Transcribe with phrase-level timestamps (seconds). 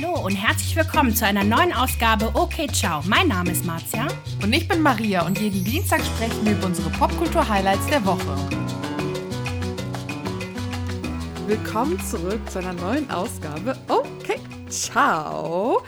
[0.00, 3.02] Hallo und herzlich willkommen zu einer neuen Ausgabe Okay Ciao.
[3.06, 4.06] Mein Name ist Marzia.
[4.42, 8.36] Und ich bin Maria und jeden Dienstag sprechen wir über unsere Popkultur-Highlights der Woche.
[11.46, 14.38] Willkommen zurück zu einer neuen Ausgabe Okay
[14.70, 15.82] Ciao.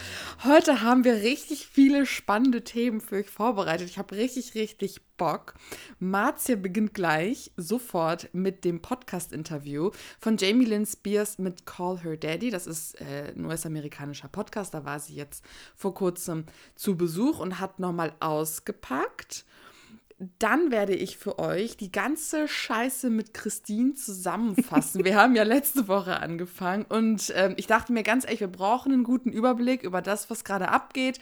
[0.44, 3.88] Heute haben wir richtig viele spannende Themen für euch vorbereitet.
[3.88, 5.54] Ich habe richtig, richtig Bock.
[6.00, 12.50] Marzia beginnt gleich sofort mit dem Podcast-Interview von Jamie Lynn Spears mit Call Her Daddy.
[12.50, 14.74] Das ist äh, ein US-amerikanischer Podcast.
[14.74, 15.44] Da war sie jetzt
[15.76, 19.44] vor kurzem zu Besuch und hat nochmal ausgepackt
[20.38, 25.04] dann werde ich für euch die ganze Scheiße mit Christine zusammenfassen.
[25.04, 28.92] wir haben ja letzte Woche angefangen und ähm, ich dachte mir ganz ehrlich, wir brauchen
[28.92, 31.18] einen guten Überblick über das, was gerade abgeht.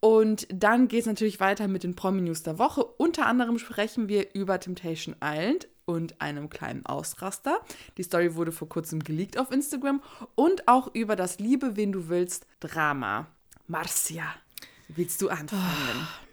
[0.00, 2.84] Und dann geht es natürlich weiter mit den Promi-News der Woche.
[2.84, 7.58] Unter anderem sprechen wir über Temptation Island und einem kleinen Ausraster.
[7.96, 10.02] Die Story wurde vor kurzem geleakt auf Instagram.
[10.34, 13.28] Und auch über das Liebe, wen du willst, Drama.
[13.66, 14.24] Marcia,
[14.88, 15.62] willst du anfangen?
[15.62, 16.23] Oh.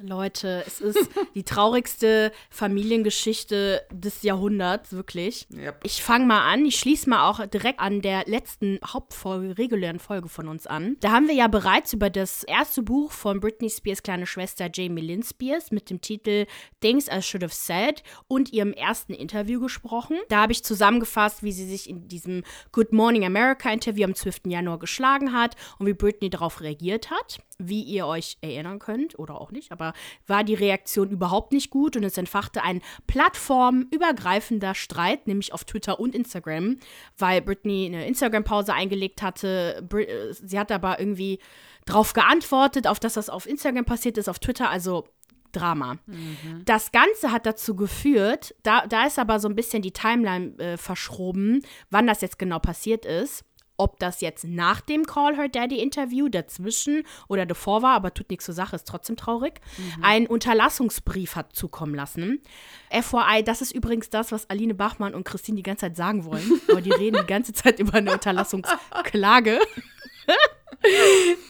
[0.00, 5.48] Leute, es ist die traurigste Familiengeschichte des Jahrhunderts, wirklich.
[5.52, 5.80] Yep.
[5.82, 10.28] Ich fange mal an, ich schließe mal auch direkt an der letzten Hauptfolge, regulären Folge
[10.28, 10.96] von uns an.
[11.00, 15.02] Da haben wir ja bereits über das erste Buch von Britney Spears kleine Schwester Jamie
[15.02, 16.46] Lynn Spears mit dem Titel
[16.80, 20.16] Things I Should Have Said und ihrem ersten Interview gesprochen.
[20.28, 24.42] Da habe ich zusammengefasst, wie sie sich in diesem Good Morning America Interview am 12.
[24.46, 29.40] Januar geschlagen hat und wie Britney darauf reagiert hat wie ihr euch erinnern könnt oder
[29.40, 29.87] auch nicht, aber
[30.26, 36.00] war die Reaktion überhaupt nicht gut und es entfachte ein plattformübergreifender Streit, nämlich auf Twitter
[36.00, 36.78] und Instagram,
[37.16, 39.86] weil Britney eine Instagram-Pause eingelegt hatte.
[39.92, 41.38] Äh, sie hat aber irgendwie
[41.84, 45.08] darauf geantwortet, auf das, was auf Instagram passiert ist, auf Twitter, also
[45.52, 45.98] Drama.
[46.06, 46.62] Mhm.
[46.66, 50.76] Das Ganze hat dazu geführt, da, da ist aber so ein bisschen die Timeline äh,
[50.76, 53.44] verschoben, wann das jetzt genau passiert ist
[53.78, 58.28] ob das jetzt nach dem Call Her Daddy Interview dazwischen oder davor war, aber tut
[58.28, 60.04] nichts zur Sache, ist trotzdem traurig, mhm.
[60.04, 62.42] einen Unterlassungsbrief hat zukommen lassen.
[62.90, 66.60] FYI, das ist übrigens das, was Aline Bachmann und Christine die ganze Zeit sagen wollen,
[66.68, 69.60] aber die reden die ganze Zeit über eine Unterlassungsklage.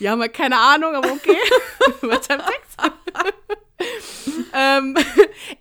[0.00, 1.36] die haben halt keine Ahnung, aber okay.
[2.22, 2.78] Seinem Text
[4.54, 4.94] ähm,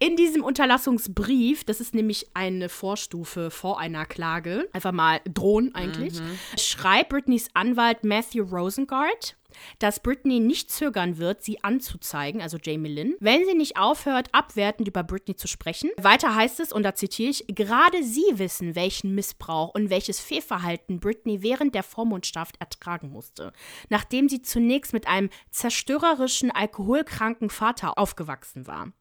[0.08, 6.14] in diesem Unterlassungsbrief, das ist nämlich eine Vorstufe vor einer Klage, einfach mal drohen eigentlich,
[6.14, 6.40] mhm.
[6.58, 9.36] schreibt Britneys Anwalt Matthew Rosengart
[9.80, 14.88] dass Britney nicht zögern wird, sie anzuzeigen, also Jamie Lynn, wenn sie nicht aufhört, abwertend
[14.88, 15.90] über Britney zu sprechen.
[15.98, 21.00] Weiter heißt es, und da zitiere ich, gerade sie wissen, welchen Missbrauch und welches Fehlverhalten
[21.00, 23.54] Britney während der Vormundschaft ertragen musste,
[23.90, 28.92] nachdem sie zunächst mit einem zerstörerischen, alkoholkranken Vater aufgewachsen war.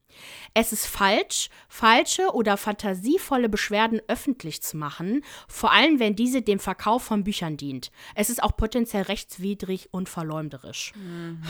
[0.55, 6.59] Es ist falsch, falsche oder fantasievolle Beschwerden öffentlich zu machen, vor allem wenn diese dem
[6.59, 7.91] Verkauf von Büchern dient.
[8.15, 10.93] Es ist auch potenziell rechtswidrig und verleumderisch.
[10.95, 11.43] Mhm.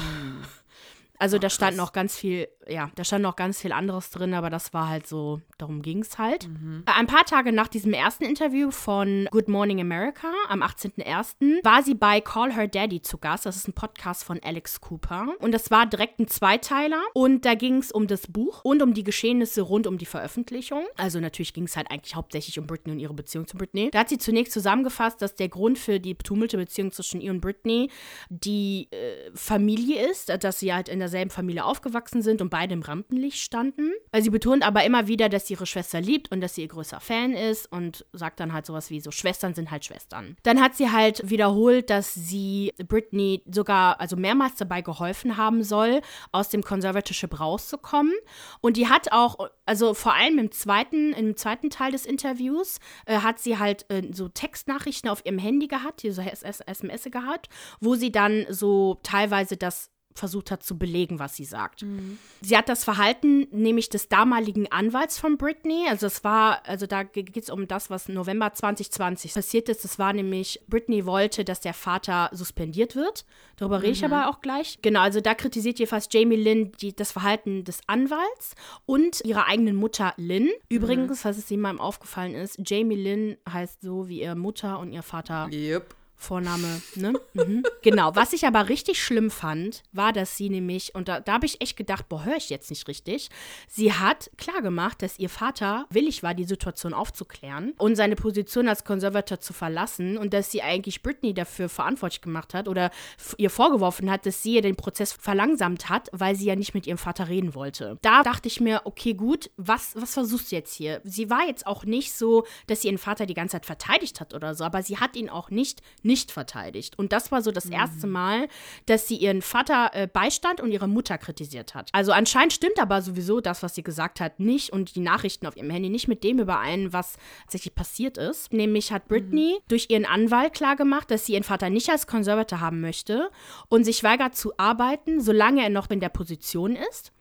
[1.18, 4.34] Also Ach, da stand noch ganz viel, ja, da stand noch ganz viel anderes drin,
[4.34, 6.48] aber das war halt so, darum ging es halt.
[6.48, 6.82] Mhm.
[6.86, 11.64] Ein paar Tage nach diesem ersten Interview von Good Morning America am 18.01.
[11.64, 13.46] war sie bei Call Her Daddy zu Gast.
[13.46, 15.28] Das ist ein Podcast von Alex Cooper.
[15.40, 17.02] Und das war direkt ein Zweiteiler.
[17.14, 20.84] Und da ging es um das Buch und um die Geschehnisse rund um die Veröffentlichung.
[20.96, 23.90] Also natürlich ging es halt eigentlich hauptsächlich um Britney und ihre Beziehung zu Britney.
[23.90, 27.40] Da hat sie zunächst zusammengefasst, dass der Grund für die tummelte Beziehung zwischen ihr und
[27.40, 27.90] Britney
[28.28, 32.74] die äh, Familie ist, dass sie halt in der derselben Familie aufgewachsen sind und beide
[32.74, 33.92] im Rampenlicht standen.
[34.18, 37.00] Sie betont aber immer wieder, dass sie ihre Schwester liebt und dass sie ihr größter
[37.00, 40.36] Fan ist und sagt dann halt sowas wie so, Schwestern sind halt Schwestern.
[40.42, 46.00] Dann hat sie halt wiederholt, dass sie Britney sogar, also mehrmals dabei geholfen haben soll,
[46.32, 48.14] aus dem Conservatorship rauszukommen.
[48.60, 53.18] Und die hat auch, also vor allem im zweiten, im zweiten Teil des Interviews, äh,
[53.18, 57.48] hat sie halt äh, so Textnachrichten auf ihrem Handy gehabt, so SMS gehabt,
[57.80, 61.82] wo sie dann so teilweise das versucht hat zu belegen, was sie sagt.
[61.82, 62.18] Mhm.
[62.40, 67.02] Sie hat das Verhalten nämlich des damaligen Anwalts von Britney, also es war, also da
[67.02, 69.84] geht es um das, was November 2020 passiert ist.
[69.84, 73.24] Das war nämlich, Britney wollte, dass der Vater suspendiert wird.
[73.56, 73.82] Darüber mhm.
[73.82, 74.12] rede ich mhm.
[74.12, 74.78] aber auch gleich.
[74.82, 78.54] Genau, also da kritisiert jedenfalls Jamie Lynn die, das Verhalten des Anwalts
[78.84, 80.50] und ihrer eigenen Mutter Lynn.
[80.68, 81.14] Übrigens, mhm.
[81.14, 85.48] falls es jemandem aufgefallen ist, Jamie Lynn heißt so wie ihre Mutter und ihr Vater.
[85.50, 85.95] Yep.
[86.18, 87.12] Vorname, ne?
[87.34, 87.62] Mhm.
[87.82, 88.16] Genau.
[88.16, 91.60] Was ich aber richtig schlimm fand, war, dass sie nämlich, und da, da habe ich
[91.60, 93.28] echt gedacht, boah, höre ich jetzt nicht richtig.
[93.68, 98.84] Sie hat klargemacht, dass ihr Vater willig war, die Situation aufzuklären und seine Position als
[98.84, 102.90] Konservator zu verlassen und dass sie eigentlich Britney dafür verantwortlich gemacht hat oder
[103.36, 106.86] ihr vorgeworfen hat, dass sie ja den Prozess verlangsamt hat, weil sie ja nicht mit
[106.86, 107.98] ihrem Vater reden wollte.
[108.02, 111.00] Da dachte ich mir, okay, gut, was, was versuchst du jetzt hier?
[111.04, 114.34] Sie war jetzt auch nicht so, dass sie ihren Vater die ganze Zeit verteidigt hat
[114.34, 116.98] oder so, aber sie hat ihn auch nicht nicht verteidigt.
[116.98, 118.48] Und das war so das erste Mal,
[118.86, 121.90] dass sie ihren Vater äh, beistand und ihre Mutter kritisiert hat.
[121.92, 125.56] Also anscheinend stimmt aber sowieso das, was sie gesagt hat, nicht und die Nachrichten auf
[125.56, 128.52] ihrem Handy nicht mit dem überein, was tatsächlich passiert ist.
[128.52, 132.80] Nämlich hat Britney durch ihren Anwalt klargemacht, dass sie ihren Vater nicht als Conservator haben
[132.80, 133.30] möchte
[133.68, 137.12] und sich weigert zu arbeiten, solange er noch in der Position ist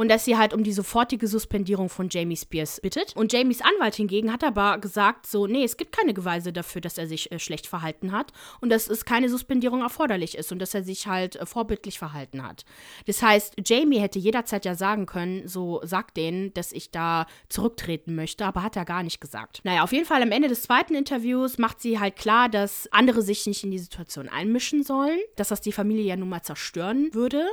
[0.00, 3.14] und dass sie halt um die sofortige Suspendierung von Jamie Spears bittet.
[3.16, 6.96] Und Jamies Anwalt hingegen hat aber gesagt, so, nee, es gibt keine Beweise dafür, dass
[6.96, 8.32] er sich äh, schlecht verhalten hat
[8.62, 12.42] und dass es keine Suspendierung erforderlich ist und dass er sich halt äh, vorbildlich verhalten
[12.42, 12.64] hat.
[13.04, 18.14] Das heißt, Jamie hätte jederzeit ja sagen können, so, sag denen, dass ich da zurücktreten
[18.14, 19.60] möchte, aber hat er gar nicht gesagt.
[19.64, 23.20] Naja, auf jeden Fall am Ende des zweiten Interviews macht sie halt klar, dass andere
[23.20, 27.12] sich nicht in die Situation einmischen sollen, dass das die Familie ja nun mal zerstören
[27.12, 27.46] würde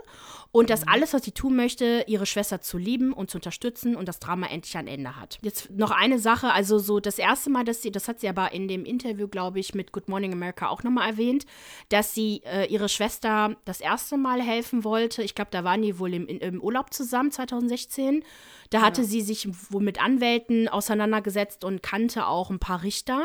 [0.53, 4.07] und dass alles, was sie tun möchte, ihre Schwester zu lieben und zu unterstützen und
[4.07, 5.39] das Drama endlich ein Ende hat.
[5.41, 8.51] Jetzt noch eine Sache, also so das erste Mal, dass sie, das hat sie aber
[8.53, 11.45] in dem Interview, glaube ich, mit Good Morning America auch nochmal erwähnt,
[11.89, 15.23] dass sie äh, ihre Schwester das erste Mal helfen wollte.
[15.23, 18.23] Ich glaube, da waren die wohl im, im Urlaub zusammen 2016.
[18.69, 23.21] Da hatte sie sich wohl mit Anwälten auseinandergesetzt und kannte auch ein paar Richter,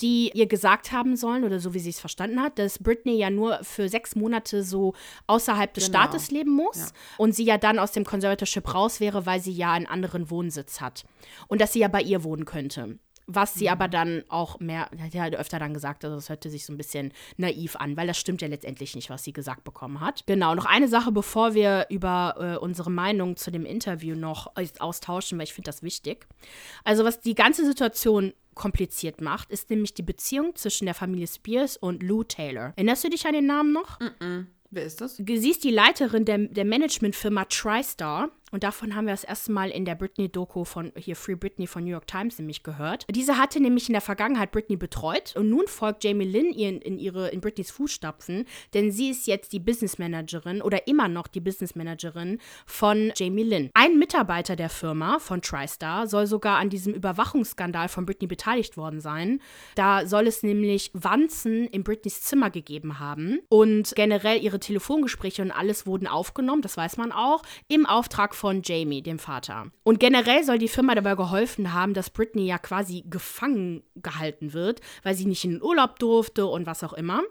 [0.00, 3.30] die ihr gesagt haben sollen, oder so wie sie es verstanden hat, dass Britney ja
[3.30, 4.94] nur für sechs Monate so
[5.28, 5.98] außerhalb des Genau.
[6.00, 6.86] Staates leben muss Ja.
[7.18, 8.02] und sie ja dann aus dem
[8.42, 11.04] Conservatorship raus wäre, weil sie ja einen anderen Wohnsitz hat.
[11.48, 12.98] Und dass sie ja bei ihr wohnen könnte.
[13.28, 16.66] Was sie aber dann auch mehr, hat ja öfter dann gesagt, also das hörte sich
[16.66, 20.00] so ein bisschen naiv an, weil das stimmt ja letztendlich nicht, was sie gesagt bekommen
[20.00, 20.24] hat.
[20.26, 25.38] Genau, noch eine Sache, bevor wir über äh, unsere Meinung zu dem Interview noch austauschen,
[25.38, 26.26] weil ich finde das wichtig.
[26.82, 31.76] Also was die ganze Situation kompliziert macht, ist nämlich die Beziehung zwischen der Familie Spears
[31.76, 32.72] und Lou Taylor.
[32.74, 34.00] Erinnerst du dich an den Namen noch?
[34.72, 35.16] Wer ist das?
[35.16, 38.30] Sie ist die Leiterin der, der Managementfirma TriStar.
[38.52, 41.84] Und davon haben wir das erste Mal in der Britney-Doku von hier Free Britney von
[41.84, 43.06] New York Times nämlich gehört.
[43.10, 46.98] Diese hatte nämlich in der Vergangenheit Britney betreut und nun folgt Jamie Lynn ihr in,
[46.98, 48.44] ihre, in Britneys Fußstapfen,
[48.74, 53.42] denn sie ist jetzt die Business Managerin oder immer noch die Business Managerin von Jamie
[53.42, 53.70] Lynn.
[53.72, 59.00] Ein Mitarbeiter der Firma von TriStar soll sogar an diesem Überwachungsskandal von Britney beteiligt worden
[59.00, 59.40] sein.
[59.76, 65.52] Da soll es nämlich Wanzen in Britneys Zimmer gegeben haben und generell ihre Telefongespräche und
[65.52, 69.70] alles wurden aufgenommen, das weiß man auch, im Auftrag von Jamie, dem Vater.
[69.84, 74.80] Und generell soll die Firma dabei geholfen haben, dass Britney ja quasi gefangen gehalten wird,
[75.02, 77.22] weil sie nicht in den Urlaub durfte und was auch immer.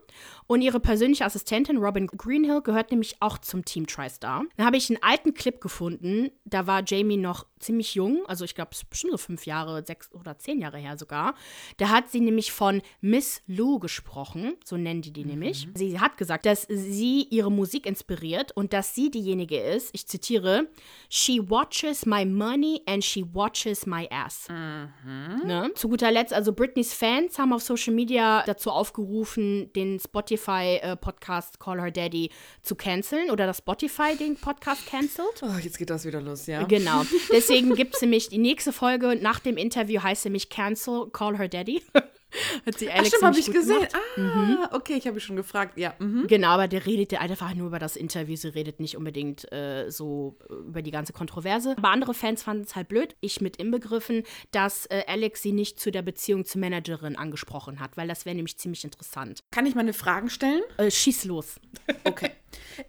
[0.47, 4.43] Und ihre persönliche Assistentin Robin Greenhill gehört nämlich auch zum Team TriStar.
[4.57, 8.55] Da habe ich einen alten Clip gefunden, da war Jamie noch ziemlich jung, also ich
[8.55, 11.35] glaube, es ist bestimmt so fünf Jahre, sechs oder zehn Jahre her sogar.
[11.77, 15.67] Da hat sie nämlich von Miss Lou gesprochen, so nennen die die nämlich.
[15.75, 20.67] Sie hat gesagt, dass sie ihre Musik inspiriert und dass sie diejenige ist, ich zitiere,
[21.09, 24.48] She watches my money and she watches my ass.
[24.50, 25.71] Ne?
[25.75, 31.81] Zu guter Letzt, also Britneys Fans haben auf Social Media dazu aufgerufen, den Spotify-Podcast Call
[31.81, 32.30] Her Daddy
[32.62, 35.42] zu canceln oder dass Spotify den Podcast cancelt.
[35.42, 36.63] Oh, jetzt geht das wieder los, ja?
[36.63, 37.04] Genau.
[37.31, 41.47] Deswegen gibt es nämlich die nächste Folge nach dem Interview heißt nämlich Cancel Call Her
[41.47, 41.81] Daddy.
[42.66, 43.88] Hat sie Ach, Alex stimmt, habe ich gesehen.
[43.88, 43.95] gemacht.
[44.18, 45.78] Ah, okay, ich habe mich schon gefragt.
[45.78, 46.28] Ja, mhm.
[46.28, 48.36] Genau, aber der redet einfach nur über das Interview.
[48.36, 51.75] Sie redet nicht unbedingt äh, so über die ganze Kontroverse.
[51.78, 55.80] Aber andere Fans fanden es halt blöd, ich mit inbegriffen, dass äh, Alex sie nicht
[55.80, 59.44] zu der Beziehung zur Managerin angesprochen hat, weil das wäre nämlich ziemlich interessant.
[59.52, 60.61] Kann ich meine Fragen stellen?
[60.78, 61.59] Äh, schieß los.
[62.04, 62.31] Okay.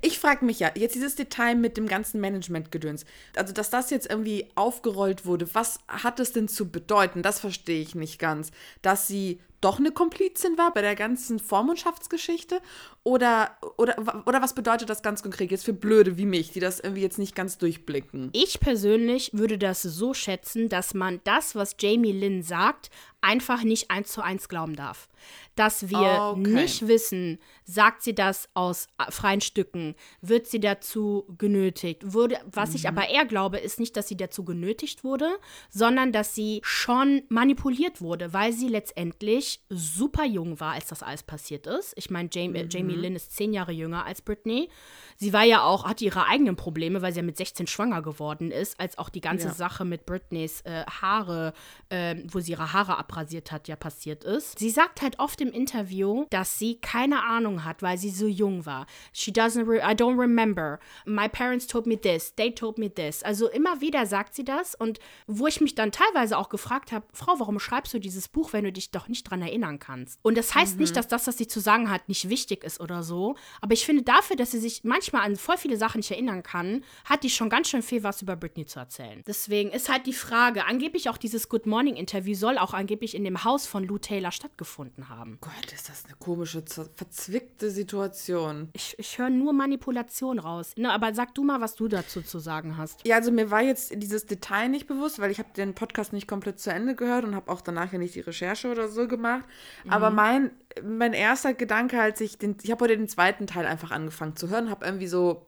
[0.01, 3.05] Ich frage mich ja, jetzt dieses Detail mit dem ganzen Management-Gedöns.
[3.37, 7.23] Also, dass das jetzt irgendwie aufgerollt wurde, was hat es denn zu bedeuten?
[7.23, 8.51] Das verstehe ich nicht ganz.
[8.83, 12.61] Dass sie doch eine Komplizin war bei der ganzen Vormundschaftsgeschichte?
[13.05, 16.79] Oder, oder, oder was bedeutet das ganz konkret jetzt für Blöde wie mich, die das
[16.79, 18.31] irgendwie jetzt nicht ganz durchblicken?
[18.33, 22.91] Ich persönlich würde das so schätzen, dass man das, was Jamie Lynn sagt,
[23.21, 25.09] einfach nicht eins zu eins glauben darf.
[25.55, 26.41] Dass wir Okay.
[26.41, 32.03] nicht wissen, sagt sie das aus freien Stücken, wird sie dazu genötigt.
[32.13, 35.29] Wurde, was ich aber eher glaube, ist nicht, dass sie dazu genötigt wurde,
[35.71, 41.23] sondern dass sie schon manipuliert wurde, weil sie letztendlich super jung war, als das alles
[41.23, 41.93] passiert ist.
[41.97, 44.69] Ich meine, Jamie, äh, Jamie Lynn ist zehn Jahre jünger als Britney.
[45.17, 48.51] Sie war ja auch, hatte ihre eigenen Probleme, weil sie ja mit 16 schwanger geworden
[48.51, 49.55] ist, als auch die ganze Ja.
[49.55, 51.53] Sache mit Britneys äh, Haare,
[51.91, 54.59] ähm, wo sie ihre Haare abrasiert hat, ja passiert ist.
[54.59, 58.65] Sie sagt halt oft im Interview, dass sie keine Ahnung hat, weil sie so jung
[58.67, 58.87] war.
[59.13, 60.79] She doesn't, re I don't remember.
[61.05, 63.23] My parents told me this, they told me this.
[63.23, 67.05] Also immer wieder sagt sie das und wo ich mich dann teilweise auch gefragt habe,
[67.13, 70.19] Frau, warum schreibst du dieses Buch, wenn du dich doch nicht dran dran erinnern kannst.
[70.23, 70.83] Und das heißt mhm.
[70.83, 73.37] nicht, dass das, was sie zu sagen hat, nicht wichtig ist oder so.
[73.61, 76.85] Aber ich finde dafür, dass sie sich manchmal an voll viele Sachen nicht erinnern kann,
[77.05, 79.23] hat die schon ganz schön viel was über Britney zu erzählen.
[79.27, 83.25] Deswegen ist halt die Frage, angeblich auch dieses Good Morning Interview soll auch angeblich in
[83.25, 85.39] dem Haus von Lou Taylor stattgefunden haben.
[85.41, 88.69] Gott, ist das eine komische, verzwickte Situation.
[88.73, 90.73] Ich, ich höre nur Manipulation raus.
[90.77, 93.07] Ne, aber sag du mal, was du dazu zu sagen hast.
[93.07, 96.29] Ja, also mir war jetzt dieses Detail nicht bewusst, weil ich habe den Podcast nicht
[96.29, 99.32] komplett zu Ende gehört und habe auch danach ja nicht die Recherche oder so gemacht.
[99.39, 99.91] Mhm.
[99.91, 100.51] Aber mein,
[100.83, 104.49] mein erster Gedanke, als ich den, ich habe heute den zweiten Teil einfach angefangen zu
[104.49, 105.47] hören, habe irgendwie so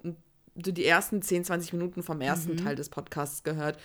[0.63, 2.59] so die ersten 10, 20 Minuten vom ersten mhm.
[2.59, 3.79] Teil des Podcasts gehört.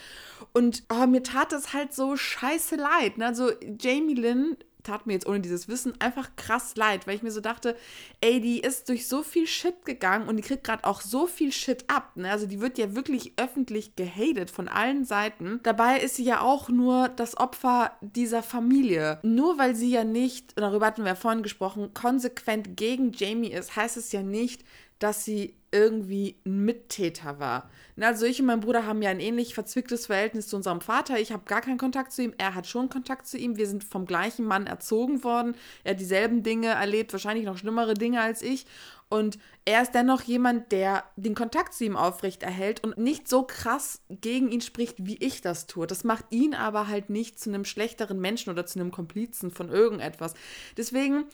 [0.54, 3.18] Und oh, mir tat das halt so scheiße leid.
[3.18, 3.26] Ne?
[3.26, 7.32] Also Jamie Lynn tat mir jetzt ohne dieses Wissen einfach krass leid, weil ich mir
[7.32, 7.76] so dachte,
[8.22, 11.52] ey, die ist durch so viel Shit gegangen und die kriegt gerade auch so viel
[11.52, 12.12] Shit ab.
[12.16, 12.32] Ne?
[12.32, 15.60] Also die wird ja wirklich öffentlich gehatet von allen Seiten.
[15.64, 19.20] Dabei ist sie ja auch nur das Opfer dieser Familie.
[19.24, 23.76] Nur weil sie ja nicht, darüber hatten wir ja vorhin gesprochen, konsequent gegen Jamie ist,
[23.76, 24.64] heißt es ja nicht,
[25.00, 27.70] dass sie irgendwie ein Mittäter war.
[28.00, 31.20] Also ich und mein Bruder haben ja ein ähnlich verzwicktes Verhältnis zu unserem Vater.
[31.20, 33.58] Ich habe gar keinen Kontakt zu ihm, er hat schon Kontakt zu ihm.
[33.58, 35.56] Wir sind vom gleichen Mann erzogen worden.
[35.84, 38.66] Er hat dieselben Dinge erlebt, wahrscheinlich noch schlimmere Dinge als ich.
[39.10, 43.44] Und er ist dennoch jemand, der den Kontakt zu ihm aufrecht erhält und nicht so
[43.44, 45.88] krass gegen ihn spricht, wie ich das tue.
[45.88, 49.70] Das macht ihn aber halt nicht zu einem schlechteren Menschen oder zu einem Komplizen von
[49.70, 50.36] irgendetwas.
[50.78, 51.26] Deswegen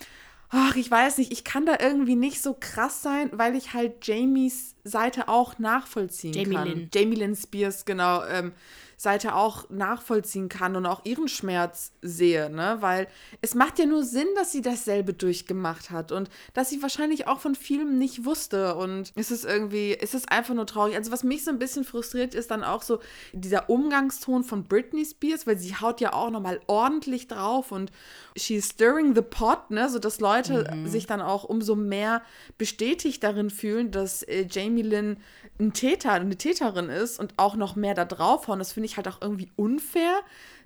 [0.49, 4.05] ach, ich weiß nicht, ich kann da irgendwie nicht so krass sein, weil ich halt
[4.07, 6.67] Jamies Seite auch nachvollziehen Jamie kann.
[6.67, 6.89] Lynn.
[6.93, 8.23] Jamie Lynn Spears, genau.
[8.25, 8.53] Ähm,
[8.97, 12.77] Seite auch nachvollziehen kann und auch ihren Schmerz sehe, ne?
[12.79, 13.07] Weil
[13.41, 17.39] es macht ja nur Sinn, dass sie dasselbe durchgemacht hat und dass sie wahrscheinlich auch
[17.39, 20.95] von vielem nicht wusste und es ist irgendwie, es ist einfach nur traurig.
[20.95, 22.99] Also was mich so ein bisschen frustriert ist dann auch so
[23.33, 27.91] dieser Umgangston von Britney Spears, weil sie haut ja auch nochmal ordentlich drauf und
[28.35, 29.89] she's stirring the pot, ne?
[29.89, 30.87] So dass Leute mhm.
[30.87, 32.21] sich dann auch umso mehr
[32.57, 35.17] bestätigt darin fühlen, dass äh, Jamie Lynn
[35.59, 38.59] ein Täter, eine Täterin ist und auch noch mehr da draufhauen.
[38.59, 40.21] Das finde ich halt auch irgendwie unfair,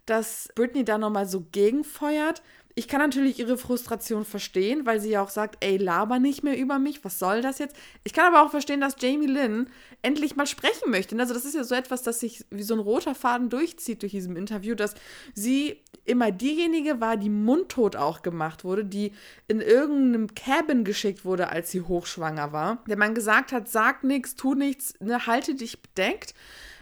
[0.06, 2.42] dass Britney da nochmal so gegenfeuert.
[2.76, 6.58] Ich kann natürlich ihre Frustration verstehen, weil sie ja auch sagt, ey, laber nicht mehr
[6.58, 7.76] über mich, was soll das jetzt?
[8.04, 9.70] Ich kann aber auch verstehen, dass Jamie Lynn
[10.02, 11.18] endlich mal sprechen möchte.
[11.20, 14.14] Also das ist ja so etwas, das sich wie so ein roter Faden durchzieht durch
[14.14, 14.96] diesem Interview, dass
[15.34, 19.12] sie immer diejenige war, die mundtot auch gemacht wurde, die
[19.48, 22.84] in irgendeinem Cabin geschickt wurde, als sie hochschwanger war.
[22.88, 26.34] Der man gesagt hat, sag nichts, tu nichts, ne, halte dich bedeckt.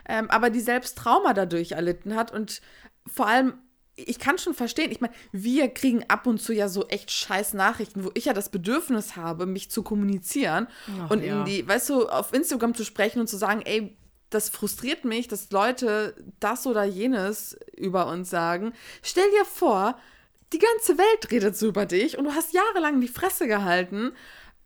[0.07, 2.61] Ähm, aber die selbst Trauma dadurch erlitten hat und
[3.05, 3.53] vor allem
[3.97, 7.55] ich kann schon verstehen, ich meine, wir kriegen ab und zu ja so echt scheiß
[7.55, 10.67] Nachrichten, wo ich ja das Bedürfnis habe, mich zu kommunizieren
[11.01, 11.39] Ach, und ja.
[11.39, 13.97] in die, weißt du, auf Instagram zu sprechen und zu sagen, ey,
[14.29, 18.73] das frustriert mich, dass Leute das oder jenes über uns sagen.
[19.01, 19.97] Stell dir vor,
[20.53, 24.13] die ganze Welt redet so über dich und du hast jahrelang die Fresse gehalten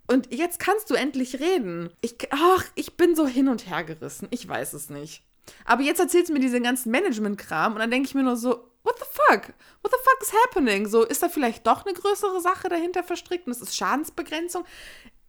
[0.08, 1.90] und jetzt kannst du endlich reden.
[2.02, 4.28] Ich, ach, ich bin so hin und her gerissen.
[4.32, 5.24] Ich weiß es nicht.
[5.66, 8.72] Aber jetzt erzählst du mir diesen ganzen Management-Kram und dann denke ich mir nur so,
[8.84, 9.54] what the fuck?
[9.82, 10.88] What the fuck is happening?
[10.88, 14.66] So, ist da vielleicht doch eine größere Sache dahinter verstrickt und es ist Schadensbegrenzung?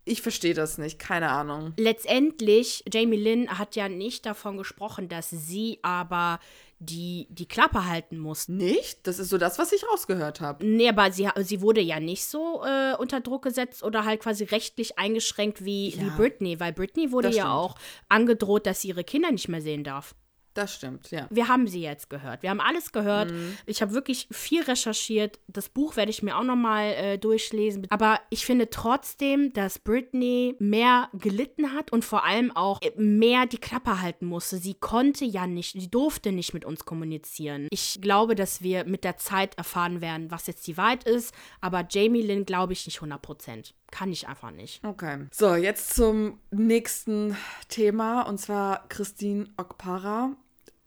[0.04, 1.75] Ich verstehe das nicht, keine Ahnung.
[1.76, 6.40] Letztendlich, Jamie Lynn hat ja nicht davon gesprochen, dass sie aber
[6.80, 8.49] die, die Klappe halten muss.
[8.49, 9.06] Nicht?
[9.06, 10.66] Das ist so das, was ich rausgehört habe.
[10.66, 14.44] Nee, aber sie, sie wurde ja nicht so äh, unter Druck gesetzt oder halt quasi
[14.44, 16.02] rechtlich eingeschränkt wie, ja.
[16.02, 17.76] wie Britney, weil Britney wurde ja auch
[18.09, 20.16] angedroht, dass sie ihre Kinder nicht mehr sehen darf.
[20.54, 21.26] Das stimmt, ja.
[21.30, 22.42] Wir haben sie jetzt gehört.
[22.42, 23.30] Wir haben alles gehört.
[23.30, 23.56] Mhm.
[23.66, 25.38] Ich habe wirklich viel recherchiert.
[25.47, 27.87] Das Buch werde ich mir auch nochmal äh, durchlesen.
[27.90, 33.59] Aber ich finde trotzdem, dass Britney mehr gelitten hat und vor allem auch mehr die
[33.59, 34.59] Klappe halten musste.
[34.59, 37.68] Sie konnte ja nicht, sie durfte nicht mit uns kommunizieren.
[37.71, 41.35] Ich glaube, dass wir mit der Zeit erfahren werden, was jetzt die Wahrheit ist.
[41.61, 43.75] Aber Jamie Lynn glaube ich nicht 100 Prozent.
[43.90, 44.82] Kann ich einfach nicht.
[44.85, 45.26] Okay.
[45.32, 47.37] So, jetzt zum nächsten
[47.68, 50.35] Thema und zwar Christine Okpara.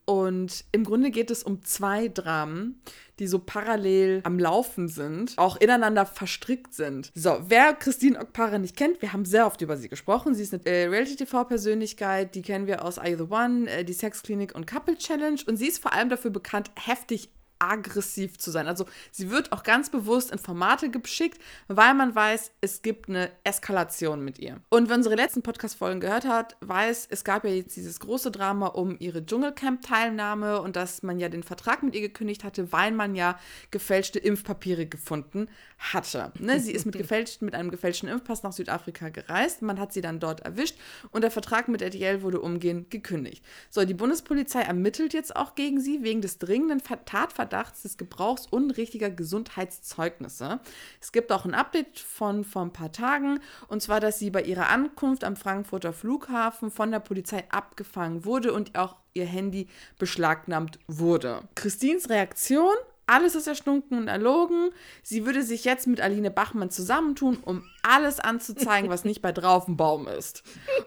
[0.06, 2.80] Und im Grunde geht es um zwei Dramen,
[3.18, 7.12] die so parallel am Laufen sind, auch ineinander verstrickt sind.
[7.16, 10.36] So, wer Christine Okpara nicht kennt, wir haben sehr oft über sie gesprochen.
[10.36, 14.54] Sie ist eine äh, Reality-TV-Persönlichkeit, die kennen wir aus I The One, äh, die Sexklinik
[14.54, 15.40] und Couple Challenge.
[15.48, 17.30] Und sie ist vor allem dafür bekannt, heftig
[17.72, 18.68] aggressiv zu sein.
[18.68, 23.32] Also sie wird auch ganz bewusst in Formate geschickt, weil man weiß, es gibt eine
[23.44, 24.62] Eskalation mit ihr.
[24.70, 28.68] Und wer unsere letzten Podcast-Folgen gehört hat, weiß, es gab ja jetzt dieses große Drama
[28.68, 33.16] um ihre Dschungelcamp-Teilnahme und dass man ja den Vertrag mit ihr gekündigt hatte, weil man
[33.16, 33.40] ja
[33.72, 36.32] gefälschte Impfpapiere gefunden hatte.
[36.40, 36.60] Ne?
[36.60, 39.62] Sie ist mit, gefälschten, mit einem gefälschten Impfpass nach Südafrika gereist.
[39.62, 40.78] Man hat sie dann dort erwischt
[41.12, 43.44] und der Vertrag mit RTL wurde umgehend gekündigt.
[43.70, 48.48] So, die Bundespolizei ermittelt jetzt auch gegen sie wegen des dringenden Tatverdachts Verdachts des Gebrauchs
[48.48, 50.60] unrichtiger Gesundheitszeugnisse.
[51.00, 54.42] Es gibt auch ein Update von vor ein paar Tagen, und zwar, dass sie bei
[54.42, 60.80] ihrer Ankunft am Frankfurter Flughafen von der Polizei abgefangen wurde und auch ihr Handy beschlagnahmt
[60.88, 61.44] wurde.
[61.56, 62.76] Christines Reaktion
[63.08, 64.72] alles ist erstunken und erlogen.
[65.04, 70.08] Sie würde sich jetzt mit Aline Bachmann zusammentun, um alles anzuzeigen, was nicht bei Draufenbaum
[70.08, 70.44] ist.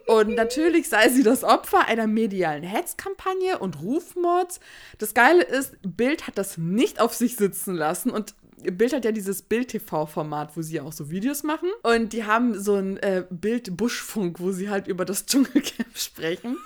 [0.06, 4.60] Und natürlich sei sie das Opfer einer medialen Hetzkampagne und Rufmords.
[4.98, 9.12] Das Geile ist, Bild hat das nicht auf sich sitzen lassen und Bild hat ja
[9.12, 11.68] dieses Bild-TV-Format, wo sie ja auch so Videos machen.
[11.82, 16.56] Und die haben so ein äh, Bild-Buschfunk, wo sie halt über das Dschungelcamp sprechen.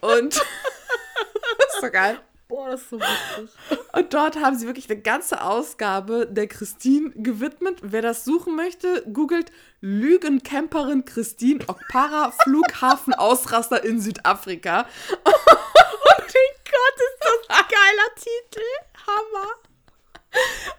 [0.00, 0.44] Und das
[1.74, 2.18] ist so geil.
[2.48, 3.50] Boah, das ist so witzig.
[3.98, 7.80] Und dort haben sie wirklich eine ganze Ausgabe der Christine gewidmet.
[7.82, 9.50] Wer das suchen möchte, googelt
[9.80, 14.86] Lügencamperin Christine Okpara Flughafen Ausraster in Südafrika.
[15.24, 18.66] Oh mein Gott, ist das ein geiler Titel.
[19.06, 19.50] Hammer.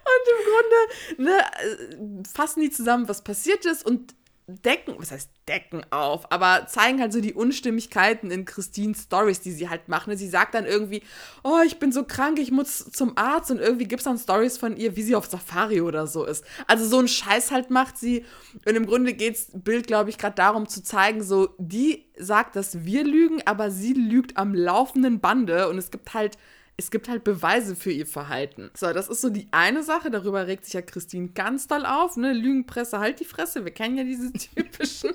[0.06, 4.14] Und im Grunde ne, fassen die zusammen, was passiert ist und
[4.62, 9.52] decken, was heißt decken auf, aber zeigen halt so die Unstimmigkeiten in Christines Stories, die
[9.52, 10.16] sie halt machen.
[10.16, 11.02] Sie sagt dann irgendwie,
[11.42, 14.58] oh, ich bin so krank, ich muss zum Arzt und irgendwie gibt es dann Stories
[14.58, 16.44] von ihr, wie sie auf Safari oder so ist.
[16.66, 18.24] Also so ein Scheiß halt macht sie
[18.66, 22.56] und im Grunde geht es Bild, glaube ich, gerade darum zu zeigen, so, die sagt,
[22.56, 26.36] dass wir lügen, aber sie lügt am laufenden Bande und es gibt halt
[26.80, 28.70] es gibt halt Beweise für ihr Verhalten.
[28.74, 30.10] So, das ist so die eine Sache.
[30.10, 32.16] Darüber regt sich ja Christine ganz doll auf.
[32.16, 32.32] Ne?
[32.32, 33.66] Lügenpresse, halt die Fresse.
[33.66, 35.10] Wir kennen ja diese typischen.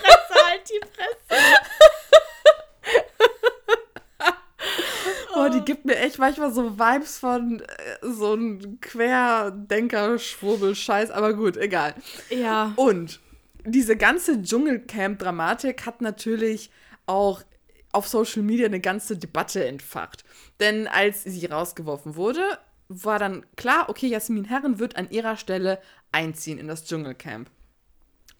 [0.00, 1.40] Fresse, halt die Fresse.
[5.32, 7.64] Boah, die gibt mir echt manchmal so Vibes von äh,
[8.02, 11.94] so einem Querdenker-Schwurbel-Scheiß, aber gut, egal.
[12.30, 12.72] Ja.
[12.74, 13.20] Und
[13.64, 16.72] diese ganze Dschungelcamp-Dramatik hat natürlich
[17.06, 17.44] auch
[17.92, 20.24] auf Social Media eine ganze Debatte entfacht.
[20.60, 25.80] Denn als sie rausgeworfen wurde, war dann klar, okay, Jasmin Herren wird an ihrer Stelle
[26.12, 27.50] einziehen in das Dschungelcamp.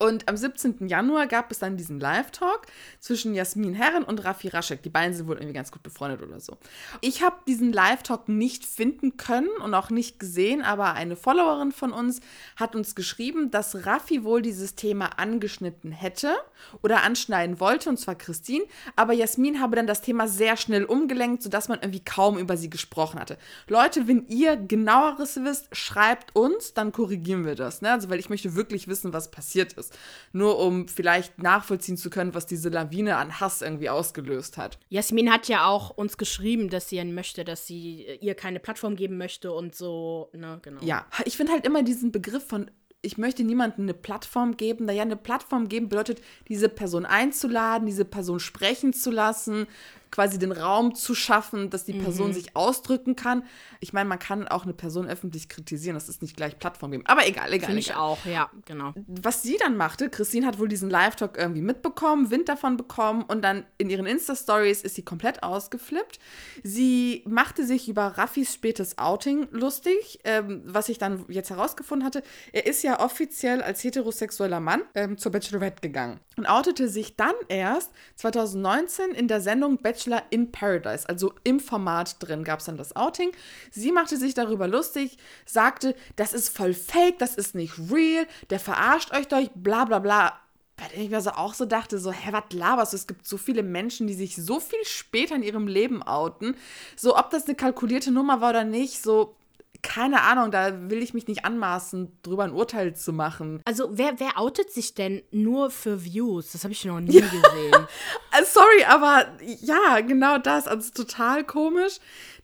[0.02, 0.88] Und am 17.
[0.88, 2.62] Januar gab es dann diesen Live-Talk
[3.00, 4.82] zwischen Jasmin Herren und Raffi Raschek.
[4.82, 6.56] Die beiden sind wohl irgendwie ganz gut befreundet oder so.
[7.02, 11.92] Ich habe diesen Live-Talk nicht finden können und auch nicht gesehen, aber eine Followerin von
[11.92, 12.20] uns
[12.56, 16.34] hat uns geschrieben, dass Raffi wohl dieses Thema angeschnitten hätte
[16.80, 18.64] oder anschneiden wollte, und zwar Christine.
[18.96, 22.70] Aber Jasmin habe dann das Thema sehr schnell umgelenkt, sodass man irgendwie kaum über sie
[22.70, 23.36] gesprochen hatte.
[23.68, 27.82] Leute, wenn ihr genaueres wisst, schreibt uns, dann korrigieren wir das.
[27.82, 27.92] Ne?
[27.92, 29.89] Also, weil ich möchte wirklich wissen, was passiert ist.
[30.32, 34.78] Nur um vielleicht nachvollziehen zu können, was diese Lawine an Hass irgendwie ausgelöst hat.
[34.88, 39.18] Jasmin hat ja auch uns geschrieben, dass sie möchte, dass sie ihr keine Plattform geben
[39.18, 40.80] möchte und so, ne, genau.
[40.82, 42.70] Ja, ich finde halt immer diesen Begriff von
[43.02, 44.86] ich möchte niemandem eine Plattform geben.
[44.86, 49.66] Da ja eine Plattform geben bedeutet, diese Person einzuladen, diese Person sprechen zu lassen,
[50.10, 52.32] quasi den Raum zu schaffen, dass die Person Mhm.
[52.34, 53.44] sich ausdrücken kann.
[53.80, 57.04] Ich meine, man kann auch eine Person öffentlich kritisieren, das ist nicht gleich Plattform geben.
[57.06, 57.66] Aber egal, egal.
[57.66, 58.00] Finde ich egal.
[58.02, 58.92] auch, ja, genau.
[59.06, 63.42] Was sie dann machte, Christine hat wohl diesen Live-Talk irgendwie mitbekommen, Wind davon bekommen und
[63.42, 66.18] dann in ihren Insta-Stories ist sie komplett ausgeflippt.
[66.64, 72.22] Sie machte sich über Raffis spätes Outing lustig, ähm, was ich dann jetzt herausgefunden hatte.
[72.52, 77.34] Er ist ja offiziell als heterosexueller Mann ähm, zur Bachelorette gegangen und outete sich dann
[77.48, 79.99] erst 2019 in der Sendung Bachelor
[80.30, 83.32] in Paradise, also im Format drin gab es dann das Outing.
[83.70, 88.60] Sie machte sich darüber lustig, sagte, das ist voll fake, das ist nicht real, der
[88.60, 90.38] verarscht euch doch, bla bla bla.
[90.76, 92.96] Bei dem ich mir so auch so dachte, so, hä, was laberst du?
[92.96, 96.56] Es gibt so viele Menschen, die sich so viel später in ihrem Leben outen.
[96.96, 99.36] So, ob das eine kalkulierte Nummer war oder nicht, so,
[99.82, 103.60] keine Ahnung, da will ich mich nicht anmaßen, drüber ein Urteil zu machen.
[103.64, 106.52] Also, wer, wer outet sich denn nur für Views?
[106.52, 107.30] Das habe ich noch nie gesehen.
[108.32, 109.26] Äh, Sorry, aber
[109.60, 110.68] ja, genau das.
[110.68, 111.98] Also total komisch.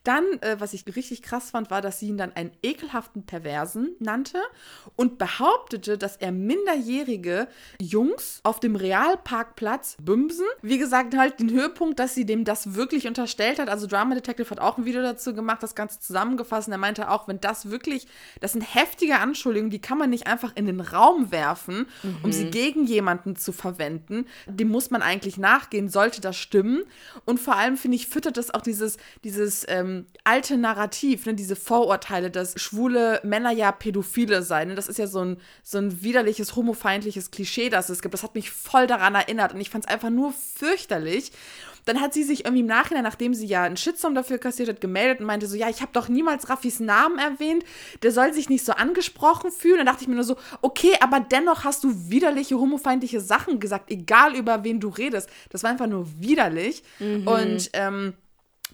[0.07, 3.97] Dann, äh, was ich richtig krass fand, war, dass sie ihn dann einen ekelhaften Perversen
[3.99, 4.39] nannte
[4.95, 7.49] und behauptete, dass er minderjährige
[7.81, 10.47] Jungs auf dem Realparkplatz bümsen.
[10.63, 13.69] Wie gesagt, halt den Höhepunkt, dass sie dem das wirklich unterstellt hat.
[13.69, 16.69] Also Drama Detective hat auch ein Video dazu gemacht, das Ganze zusammengefasst.
[16.69, 18.07] Und er meinte auch, wenn das wirklich,
[18.41, 21.87] das sind heftige Anschuldigungen, die kann man nicht einfach in den Raum werfen,
[22.23, 24.27] um sie gegen jemanden zu verwenden.
[24.47, 26.85] Dem muss man eigentlich nachgehen, sollte das stimmen.
[27.25, 31.57] Und vor allem, finde ich, füttert das auch dieses, dieses ähm, alte Narrativ, ne, diese
[31.57, 34.69] Vorurteile, dass schwule Männer ja Pädophile seien.
[34.69, 34.75] Ne?
[34.75, 38.15] Das ist ja so ein, so ein widerliches, homofeindliches Klischee, das es gibt.
[38.15, 41.33] Das hat mich voll daran erinnert und ich fand es einfach nur fürchterlich.
[41.87, 44.81] Dann hat sie sich irgendwie im Nachhinein, nachdem sie ja einen Shitstorm dafür kassiert hat,
[44.81, 47.65] gemeldet und meinte so, ja, ich habe doch niemals Raffis Namen erwähnt,
[48.03, 49.79] der soll sich nicht so angesprochen fühlen.
[49.79, 53.91] Dann dachte ich mir nur so, okay, aber dennoch hast du widerliche, homofeindliche Sachen gesagt,
[53.93, 55.31] egal über wen du redest.
[55.51, 56.83] Das war einfach nur widerlich.
[57.25, 58.15] Und ähm,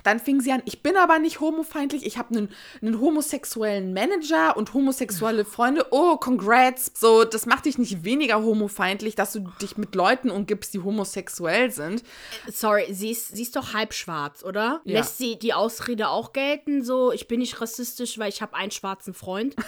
[0.03, 2.49] Dann fing sie an, ich bin aber nicht homofeindlich, ich habe einen,
[2.81, 5.87] einen homosexuellen Manager und homosexuelle Freunde.
[5.91, 6.91] Oh, congrats.
[6.95, 11.71] So, das macht dich nicht weniger homofeindlich, dass du dich mit Leuten umgibst, die homosexuell
[11.71, 12.03] sind.
[12.51, 14.81] Sorry, sie ist, sie ist doch halb schwarz, oder?
[14.85, 14.99] Ja.
[14.99, 18.73] Lässt sie die Ausrede auch gelten, so, ich bin nicht rassistisch, weil ich habe einen
[18.73, 19.55] schwarzen Freund?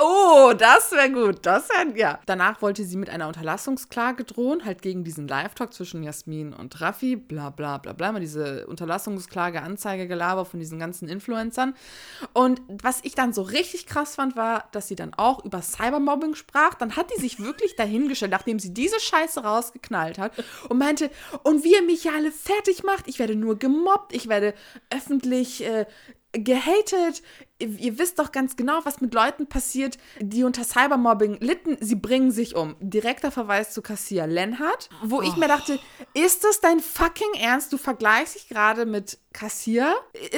[0.00, 1.44] Oh, das wäre gut.
[1.44, 2.20] Das wäre, ja.
[2.26, 7.16] Danach wollte sie mit einer Unterlassungsklage drohen, halt gegen diesen Live-Talk zwischen Jasmin und Raffi,
[7.16, 11.74] bla bla bla bla, mal diese Unterlassungsklage, Anzeigegelaber von diesen ganzen Influencern.
[12.32, 16.34] Und was ich dann so richtig krass fand, war, dass sie dann auch über Cybermobbing
[16.34, 16.74] sprach.
[16.74, 20.32] Dann hat die sich wirklich dahingestellt, nachdem sie diese Scheiße rausgeknallt hat
[20.68, 21.10] und meinte,
[21.42, 24.54] und wie ihr mich ja alle fertig macht, ich werde nur gemobbt, ich werde
[24.90, 25.84] öffentlich äh,
[26.32, 27.22] gehatet.
[27.64, 31.76] Ihr wisst doch ganz genau, was mit Leuten passiert, die unter Cybermobbing litten.
[31.80, 32.76] Sie bringen sich um.
[32.80, 35.78] Direkter Verweis zu Cassia Lenhardt, wo ich mir dachte,
[36.14, 37.72] ist das dein fucking Ernst?
[37.72, 39.94] Du vergleichst dich gerade mit Cassia?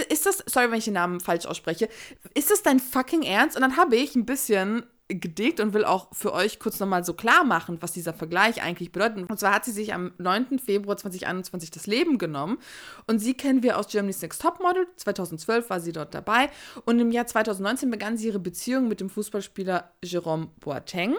[0.08, 1.88] Ist das, sorry, wenn ich den Namen falsch ausspreche,
[2.34, 3.56] ist das dein fucking Ernst?
[3.56, 7.14] Und dann habe ich ein bisschen gedickt und will auch für euch kurz nochmal so
[7.14, 9.30] klar machen, was dieser Vergleich eigentlich bedeutet.
[9.30, 10.58] Und zwar hat sie sich am 9.
[10.58, 12.58] Februar 2021 das Leben genommen
[13.06, 14.86] und sie kennen wir aus Germany's Next Topmodel.
[14.96, 16.50] 2012 war sie dort dabei
[16.84, 21.16] und im Jahr 2019 begann sie ihre Beziehung mit dem Fußballspieler Jerome Boateng.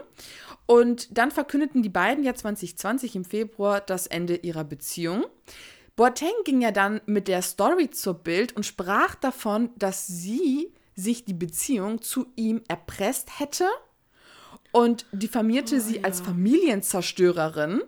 [0.65, 5.25] Und dann verkündeten die beiden ja 2020 im Februar das Ende ihrer Beziehung.
[5.95, 11.23] Boateng ging ja dann mit der Story zur Bild und sprach davon, dass sie sich
[11.23, 13.65] die Beziehung zu ihm erpresst hätte
[14.71, 17.83] und diffamierte sie als Familienzerstörerin.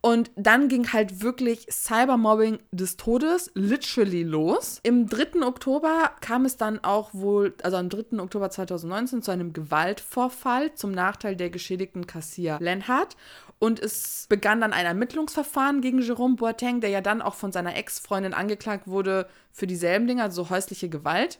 [0.00, 4.78] Und dann ging halt wirklich Cybermobbing des Todes literally los.
[4.82, 5.40] Im 3.
[5.46, 8.18] Oktober kam es dann auch wohl, also am 3.
[8.20, 13.16] Oktober 2019, zu einem Gewaltvorfall zum Nachteil der geschädigten Cassia Lenhardt.
[13.58, 17.74] Und es begann dann ein Ermittlungsverfahren gegen Jerome Boateng, der ja dann auch von seiner
[17.74, 21.38] Ex-Freundin angeklagt wurde für dieselben Dinge, also häusliche Gewalt.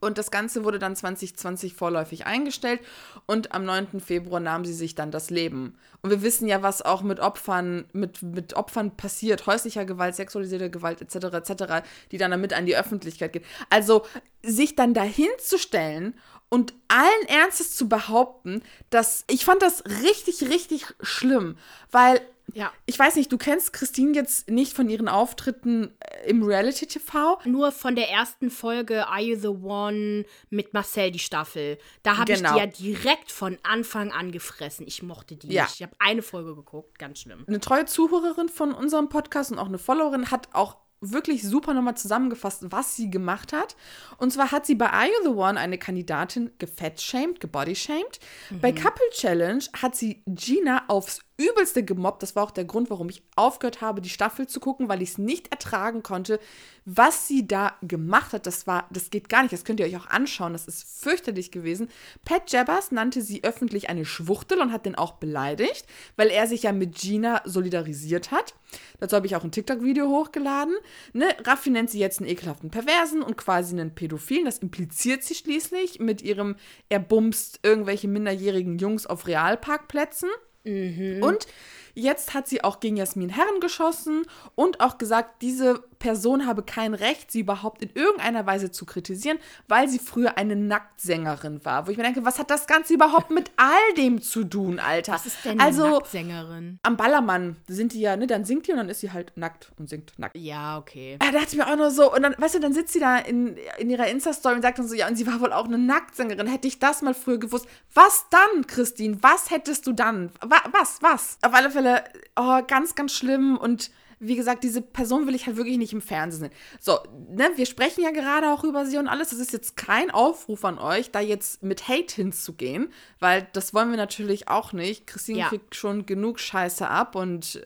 [0.00, 2.80] Und das Ganze wurde dann 2020 vorläufig eingestellt
[3.26, 4.00] und am 9.
[4.00, 5.76] Februar nahm sie sich dann das Leben.
[6.02, 10.70] Und wir wissen ja, was auch mit Opfern, mit, mit Opfern passiert, häuslicher Gewalt, sexualisierte
[10.70, 11.34] Gewalt etc.
[11.34, 13.44] etc., die dann damit an die Öffentlichkeit geht.
[13.68, 14.04] Also
[14.42, 16.14] sich dann dahin zu stellen
[16.48, 21.56] und allen Ernstes zu behaupten, dass ich fand das richtig, richtig schlimm,
[21.90, 22.20] weil
[22.54, 22.72] Ja.
[22.86, 27.40] ich weiß nicht, du kennst Christine jetzt nicht von ihren Auftritten äh, im Reality-TV.
[27.44, 31.78] Nur von der ersten Folge Are You the One mit Marcel, die Staffel.
[32.02, 32.56] Da habe Genau.
[32.56, 34.86] ich die ja direkt von Anfang an gefressen.
[34.86, 35.64] Ich mochte die Ja.
[35.64, 35.76] nicht.
[35.76, 37.44] Ich habe eine Folge geguckt, ganz schlimm.
[37.46, 41.96] Eine treue Zuhörerin von unserem Podcast und auch eine Followerin hat auch wirklich super nochmal
[41.96, 43.74] zusammengefasst, was sie gemacht hat.
[44.18, 48.20] Und zwar hat sie bei Are You the One eine Kandidatin gefettshamed, gebodyshamed.
[48.60, 52.22] Bei Couple Challenge hat sie Gina aufs übelste gemobbt.
[52.22, 55.10] Das war auch der Grund, warum ich aufgehört habe, die Staffel zu gucken, weil ich
[55.10, 56.38] es nicht ertragen konnte,
[56.84, 58.46] was sie da gemacht hat.
[58.46, 59.52] Das war, das geht gar nicht.
[59.52, 60.52] Das könnt ihr euch auch anschauen.
[60.52, 61.88] Das ist fürchterlich gewesen.
[62.24, 66.64] Pat Jabbers nannte sie öffentlich eine Schwuchtel und hat den auch beleidigt, weil er sich
[66.64, 68.54] ja mit Gina solidarisiert hat.
[68.98, 70.74] Dazu habe ich auch ein TikTok-Video hochgeladen.
[71.12, 71.26] Ne?
[71.44, 74.44] Raffi nennt sie jetzt einen ekelhaften Perversen und quasi einen Pädophilen.
[74.44, 76.56] Das impliziert sie schließlich mit ihrem,
[76.88, 80.28] er bumst irgendwelche minderjährigen Jungs auf Realparkplätzen.
[80.64, 81.46] Und
[81.94, 86.94] jetzt hat sie auch gegen Jasmin Herren geschossen und auch gesagt, diese Person habe kein
[86.94, 91.86] Recht, sie überhaupt in irgendeiner Weise zu kritisieren, weil sie früher eine Nacktsängerin war.
[91.86, 95.12] Wo ich mir denke, was hat das Ganze überhaupt mit all dem zu tun, Alter?
[95.12, 96.78] Was ist denn eine also, Nacktsängerin?
[96.82, 99.72] am Ballermann sind die ja, ne, dann singt die und dann ist sie halt nackt
[99.78, 100.36] und singt nackt.
[100.36, 101.16] Ja, okay.
[101.20, 103.00] Ah, Da dachte ich mir auch nur so, und dann, weißt du, dann sitzt sie
[103.00, 105.66] da in, in ihrer Insta-Story und sagt dann so, ja, und sie war wohl auch
[105.66, 106.46] eine Nacktsängerin.
[106.46, 107.66] Hätte ich das mal früher gewusst.
[107.92, 109.18] Was dann, Christine?
[109.20, 110.32] Was hättest du dann?
[110.40, 111.36] Wa was, was?
[111.42, 112.04] Auf alle Fälle,
[112.36, 113.90] oh, ganz, ganz schlimm und
[114.22, 116.52] wie gesagt, diese Person will ich halt wirklich nicht im Fernsehen sehen.
[116.78, 116.98] So,
[117.30, 119.30] ne, wir sprechen ja gerade auch über sie und alles.
[119.30, 123.90] Das ist jetzt kein Aufruf an euch, da jetzt mit Hate hinzugehen, weil das wollen
[123.90, 125.06] wir natürlich auch nicht.
[125.06, 125.48] Christine Ja.
[125.48, 127.62] kriegt schon genug Scheiße ab und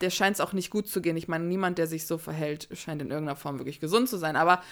[0.00, 1.16] der scheint es auch nicht gut zu gehen.
[1.16, 4.36] Ich meine, niemand, der sich so verhält, scheint in irgendeiner Form wirklich gesund zu sein.
[4.36, 4.62] Aber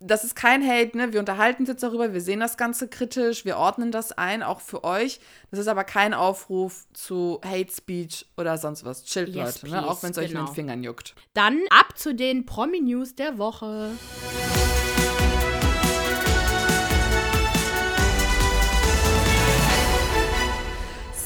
[0.00, 1.12] das ist kein Hate, ne?
[1.12, 4.60] Wir unterhalten uns jetzt darüber, wir sehen das Ganze kritisch, wir ordnen das ein, auch
[4.60, 5.20] für euch.
[5.50, 9.04] Das ist aber kein Aufruf zu Hate Speech oder sonst was.
[9.04, 9.80] Chillt, Yes, Leute, ne?
[9.80, 10.46] please, Auch wenn es euch in genau.
[10.46, 11.14] den Fingern juckt.
[11.34, 13.92] Dann ab zu den Promi-News der Woche.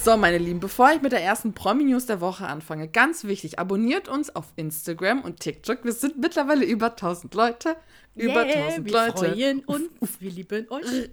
[0.02, 4.08] So, meine Lieben, bevor ich mit der ersten Promi-News der Woche anfange, ganz wichtig, abonniert
[4.08, 5.84] uns auf Instagram und TikTok.
[5.84, 7.76] Wir sind mittlerweile über 1000 Leute.
[8.14, 9.12] Über Yeah, 1000 wir Leute.
[9.34, 11.10] freuen uns, wir lieben euch.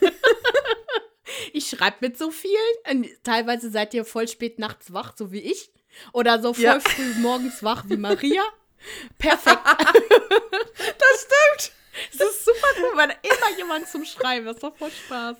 [1.52, 3.06] ich schreibe mit so vielen.
[3.22, 5.70] Teilweise seid ihr voll spät nachts wach, so wie ich.
[6.12, 6.80] Oder so voll Ja.
[6.80, 8.42] früh morgens wach wie Maria.
[9.18, 9.58] Perfekt.
[10.78, 11.72] Das stimmt.
[12.16, 14.46] Das ist super cool, weil immer jemand zum Schreiben.
[14.46, 15.36] Das macht voll Spaß.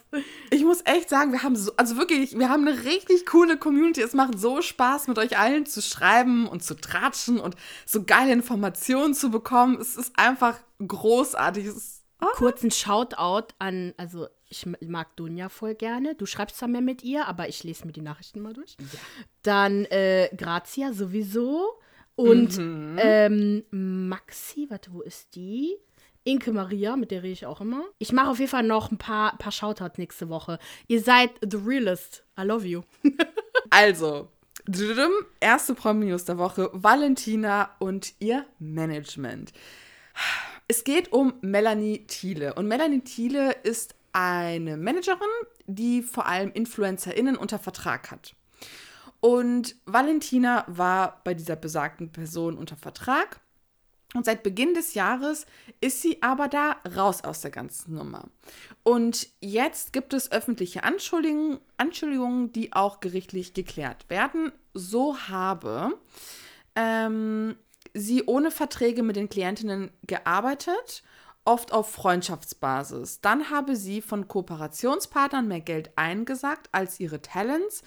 [0.50, 4.00] Ich muss echt sagen, wir haben so, also wirklich, wir haben eine richtig coole Community.
[4.02, 8.32] Es macht so Spaß, mit euch allen zu schreiben und zu tratschen und so geile
[8.32, 9.78] Informationen zu bekommen.
[9.80, 11.66] Es ist einfach großartig.
[11.66, 12.26] Es ist, oh.
[12.34, 16.14] Kurzen Shoutout an, also ich mag Dunja voll gerne.
[16.14, 18.76] Du schreibst zwar mehr mit ihr, aber ich lese mir die Nachrichten mal durch.
[19.42, 21.78] Dann äh, Grazia sowieso.
[22.14, 25.76] Und ähm, Maxi, warte, wo ist die?
[26.28, 27.84] Inke Maria, mit der rede ich auch immer.
[27.98, 30.58] Ich mache auf jeden Fall noch ein paar, paar Shoutouts nächste Woche.
[30.86, 32.22] Ihr seid the realest.
[32.38, 32.82] I love you.
[33.70, 34.28] Also,
[35.40, 39.52] erste Promi-News der Woche: Valentina und ihr Management.
[40.68, 42.54] Es geht um Melanie Thiele.
[42.54, 45.20] Und Melanie Thiele ist eine Managerin,
[45.66, 48.34] die vor allem InfluencerInnen unter Vertrag hat.
[49.20, 53.40] Und Valentina war bei dieser besagten Person unter Vertrag.
[54.14, 55.46] Und seit Beginn des Jahres
[55.82, 58.28] ist sie aber da raus aus der ganzen Nummer.
[58.82, 64.50] Und jetzt gibt es öffentliche Anschuldigungen, Anschuldigungen die auch gerichtlich geklärt werden.
[64.72, 65.98] So habe
[66.74, 67.56] ähm,
[67.92, 71.02] sie ohne Verträge mit den Klientinnen gearbeitet,
[71.44, 73.20] oft auf Freundschaftsbasis.
[73.20, 77.82] Dann habe sie von Kooperationspartnern mehr Geld eingesagt als ihre Talents,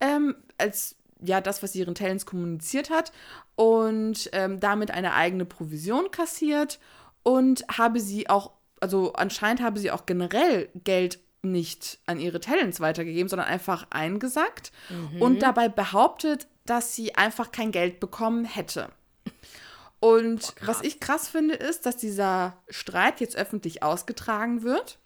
[0.00, 3.12] ähm, als ja das, was sie ihren Talents kommuniziert hat
[3.56, 6.78] und ähm, damit eine eigene Provision kassiert
[7.22, 12.80] und habe sie auch, also anscheinend habe sie auch generell Geld nicht an ihre Talents
[12.80, 14.72] weitergegeben, sondern einfach eingesackt
[15.20, 18.90] und dabei behauptet, dass sie einfach kein Geld bekommen hätte.
[20.00, 24.99] Und was ich krass finde, ist, dass dieser Streit jetzt öffentlich ausgetragen wird.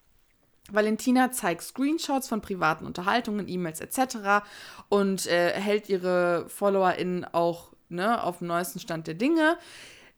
[0.71, 4.45] Valentina zeigt Screenshots von privaten Unterhaltungen, E-Mails etc.
[4.89, 9.59] und äh, hält ihre FollowerInnen auch ne, auf dem neuesten Stand der Dinge.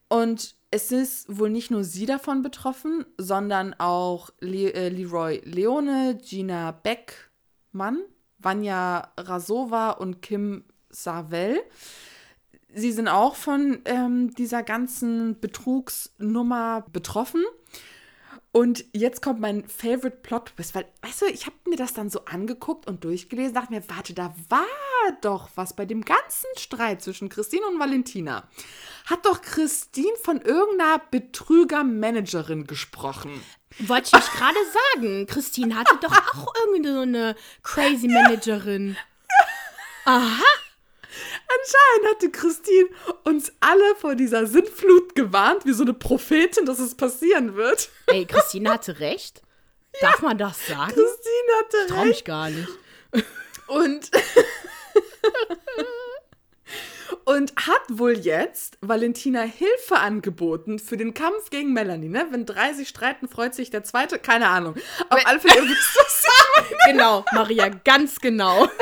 [0.09, 6.19] Und es ist wohl nicht nur sie davon betroffen, sondern auch Le äh, Leroy Leone,
[6.23, 8.03] Gina Beckmann,
[8.39, 11.61] Vanya Rasova und Kim Savell.
[12.73, 17.43] Sie sind auch von ähm, dieser ganzen Betrugsnummer betroffen.
[18.57, 22.09] Und jetzt kommt mein Favorite Plot Twist, weil, weißt du, ich habe mir das dann
[22.09, 24.65] so angeguckt und durchgelesen, dachte mir, warte, da war
[25.21, 28.49] doch was bei dem ganzen Streit zwischen Christine und Valentina.
[29.05, 33.43] Hat doch Christine von irgendeiner Betrüger-Managerin gesprochen.
[33.79, 34.57] Wollte ich gerade
[34.95, 35.27] sagen.
[35.27, 38.97] Christine hatte doch auch irgendwie so eine crazy Managerin.
[40.07, 40.66] Aha.
[41.49, 42.89] Anscheinend hatte Christine
[43.25, 47.89] uns alle vor dieser Sintflut gewarnt, wie so eine Prophetin, dass es passieren wird.
[48.07, 49.43] Ey, Christine hatte recht.
[50.01, 50.93] Darf man das sagen?
[50.93, 52.09] Christine hatte Trau recht.
[52.09, 52.69] mich gar nicht.
[53.69, 54.11] Und,
[57.25, 62.09] und hat wohl jetzt Valentina Hilfe angeboten für den Kampf gegen Melanie.
[62.09, 62.27] Ne?
[62.31, 64.19] Wenn drei sich streiten, freut sich der zweite.
[64.19, 64.75] Keine Ahnung.
[65.09, 66.29] Auf alle Fälle, ihr wisst, was ich
[66.87, 66.93] meine.
[66.93, 68.69] Genau, Maria, ganz genau.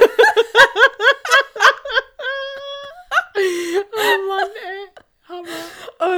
[3.36, 5.04] oh Mann, ey.
[5.28, 5.48] Hammer.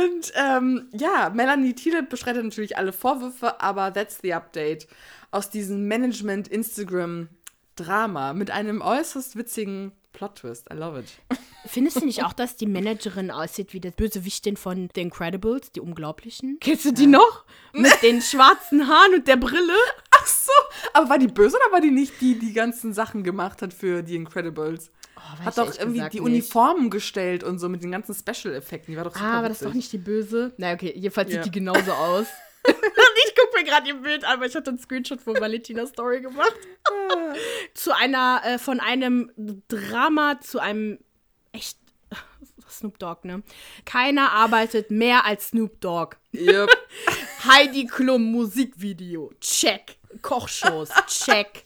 [0.08, 4.88] Und ähm, ja, Melanie Thiele bestreitet natürlich alle Vorwürfe, aber that's the update
[5.30, 10.66] aus diesem Management-Instagram-Drama mit einem äußerst witzigen Plot-Twist.
[10.72, 11.06] I love it.
[11.66, 15.80] Findest du nicht auch, dass die Managerin aussieht wie das Bösewichtin von The Incredibles, die
[15.80, 16.56] Unglaublichen?
[16.60, 17.44] Kennst du die noch?
[17.72, 19.76] Mit den schwarzen Haaren und der Brille?
[20.10, 20.50] Ach so,
[20.94, 24.02] aber war die böse oder war die nicht die, die ganzen Sachen gemacht hat für
[24.02, 24.90] die Incredibles?
[25.40, 26.20] Oh, Hat doch irgendwie die nicht.
[26.20, 28.92] Uniformen gestellt und so mit den ganzen Special-Effekten.
[28.92, 30.52] Die war doch super Ah, aber das ist doch nicht die böse.
[30.56, 31.42] Na, okay, jedenfalls Ja.
[31.42, 32.26] sieht die genauso aus.
[32.66, 36.20] ich gucke mir gerade ihr Bild an, weil ich hatte einen Screenshot von Valentinas Story
[36.20, 36.54] gemacht.
[37.74, 39.30] zu einer, äh, von einem
[39.68, 40.98] Drama zu einem
[41.52, 41.78] echt.
[42.68, 43.42] Snoop Dogg, ne?
[43.84, 46.16] Keiner arbeitet mehr als Snoop Dogg.
[46.34, 46.68] Yep.
[47.44, 49.32] Heidi Klum Musikvideo.
[49.40, 49.95] Check.
[50.22, 50.90] Kochshows.
[51.06, 51.64] Check.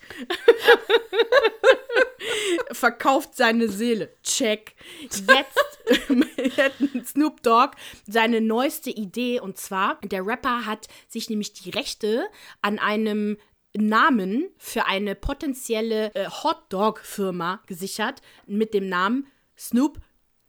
[2.72, 4.14] Verkauft seine Seele.
[4.22, 4.74] Check.
[5.10, 5.28] Jetzt
[6.56, 7.76] hätten Snoop Dogg
[8.06, 12.26] seine neueste Idee und zwar, der Rapper hat sich nämlich die Rechte
[12.62, 13.36] an einem
[13.76, 19.26] Namen für eine potenzielle äh, Hotdog-Firma gesichert mit dem Namen
[19.56, 20.00] Snoop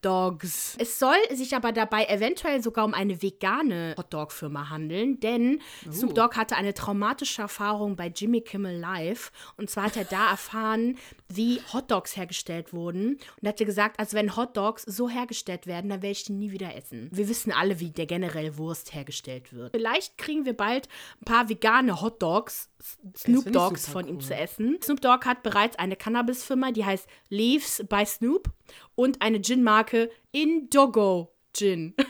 [0.01, 0.75] Dogs.
[0.79, 5.61] Es soll sich aber dabei eventuell sogar um eine vegane Hotdog-Firma handeln, denn
[5.91, 9.31] Snoop Dogg hatte eine traumatische Erfahrung bei Jimmy Kimmel Live.
[9.57, 10.97] Und zwar hat er da erfahren,
[11.29, 13.19] wie Hotdogs hergestellt wurden.
[13.41, 16.51] Und hat er gesagt, also wenn Hotdogs so hergestellt werden, dann werde ich die nie
[16.51, 17.09] wieder essen.
[17.11, 19.71] Wir wissen alle, wie der generell Wurst hergestellt wird.
[19.71, 20.87] Vielleicht kriegen wir bald
[21.21, 22.69] ein paar vegane Hotdogs,
[23.15, 24.21] Snoop Dogs von ihm cool.
[24.21, 24.79] zu essen.
[24.83, 28.49] Snoop Dogg hat bereits eine Cannabis-Firma, die heißt Leaves by Snoop
[28.95, 31.95] und eine Gin-Marke Indogo Gin.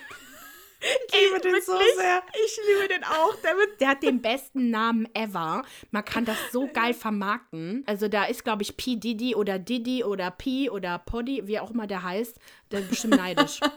[0.83, 2.23] Ich liebe den Wirklich, so sehr.
[2.43, 3.35] Ich liebe den auch.
[3.43, 5.63] Der, der hat den besten Namen ever.
[5.91, 7.83] Man kann das so geil vermarkten.
[7.85, 8.95] Also da ist, glaube ich, P.
[8.95, 12.35] Diddy oder Diddy oder P oder Poddy, wie auch immer der heißt.
[12.71, 13.59] Der ist bestimmt neidisch.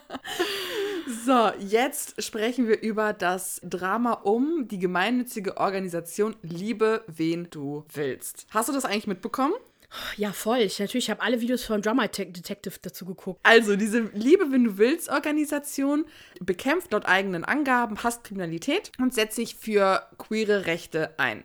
[1.27, 8.47] So, jetzt sprechen wir über das Drama um die gemeinnützige Organisation Liebe, wen du willst.
[8.51, 9.53] Hast du das eigentlich mitbekommen?
[10.17, 10.59] Ja, voll.
[10.59, 13.41] Ich, natürlich, ich habe alle Videos von Drama Detective dazu geguckt.
[13.43, 16.05] Also, diese Liebe, wenn du willst, Organisation
[16.41, 21.45] bekämpft laut eigenen Angaben Hasskriminalität und setzt sich für queere Rechte ein.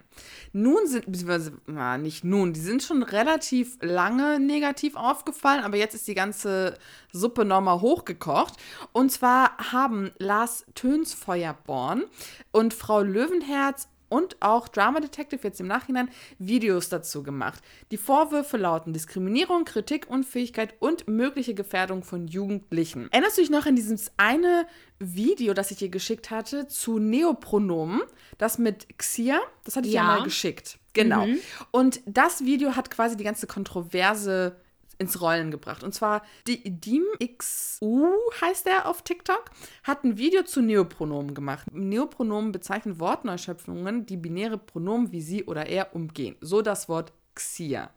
[0.51, 1.53] Nun sind, beziehungsweise,
[1.99, 6.77] nicht nun, die sind schon relativ lange negativ aufgefallen, aber jetzt ist die ganze
[7.11, 8.55] Suppe nochmal hochgekocht.
[8.91, 12.05] Und zwar haben Lars Tönsfeuerborn
[12.51, 17.63] und Frau Löwenherz und auch Drama Detective jetzt im Nachhinein Videos dazu gemacht.
[17.91, 23.07] Die Vorwürfe lauten Diskriminierung, Kritik, Unfähigkeit und mögliche Gefährdung von Jugendlichen.
[23.11, 24.67] Erinnerst du dich noch an dieses eine
[24.99, 28.01] Video, das ich dir geschickt hatte, zu Neopronomen,
[28.37, 29.39] das mit Xia?
[29.63, 30.17] Das hatte ich ja, Ja.
[30.17, 30.77] mal geschickt.
[30.93, 31.25] Genau.
[31.71, 34.55] Und das Video hat quasi die ganze Kontroverse
[34.99, 35.83] ins Rollen gebracht.
[35.83, 39.45] Und zwar die DeemXU heißt er auf TikTok,
[39.83, 41.65] hat ein Video zu Neopronomen gemacht.
[41.71, 46.35] Neopronomen bezeichnen Wortneuschöpfungen, die binäre Pronomen wie sie oder er umgehen.
[46.41, 47.89] So das Wort Xia.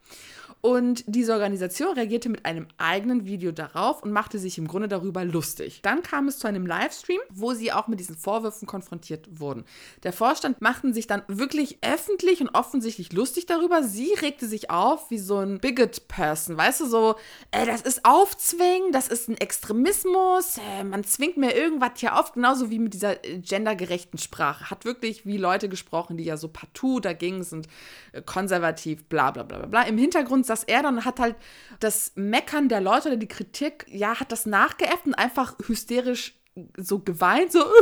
[0.64, 5.25] Und diese Organisation reagierte mit einem eigenen Video darauf und machte sich im Grunde darüber
[5.25, 5.81] lustig.
[5.83, 9.64] Dann kam es zu einem Livestream, wo sie auch mit diesen Vorwürfen konfrontiert wurden.
[10.05, 13.83] Der Vorstand machten sich dann wirklich öffentlich und offensichtlich lustig darüber.
[13.83, 17.16] Sie regte sich auf wie so ein Bigot-Person, weißt du, so,
[17.51, 22.35] äh, das ist Aufzwingen, das ist ein Extremismus, äh, man zwingt mir irgendwas hier auf,
[22.35, 24.70] genauso wie mit dieser äh, gendergerechten Sprache.
[24.70, 27.66] Hat wirklich wie Leute gesprochen, die ja so partout dagegen sind,
[28.12, 29.83] äh, konservativ, bla bla bla bla bla.
[29.83, 31.37] Im Hintergrund saß er dann hat halt
[31.81, 36.38] das Meckern der Leute oder die Kritik, ja, hat das nachgeäfft und einfach hysterisch
[36.77, 37.65] so geweint, so.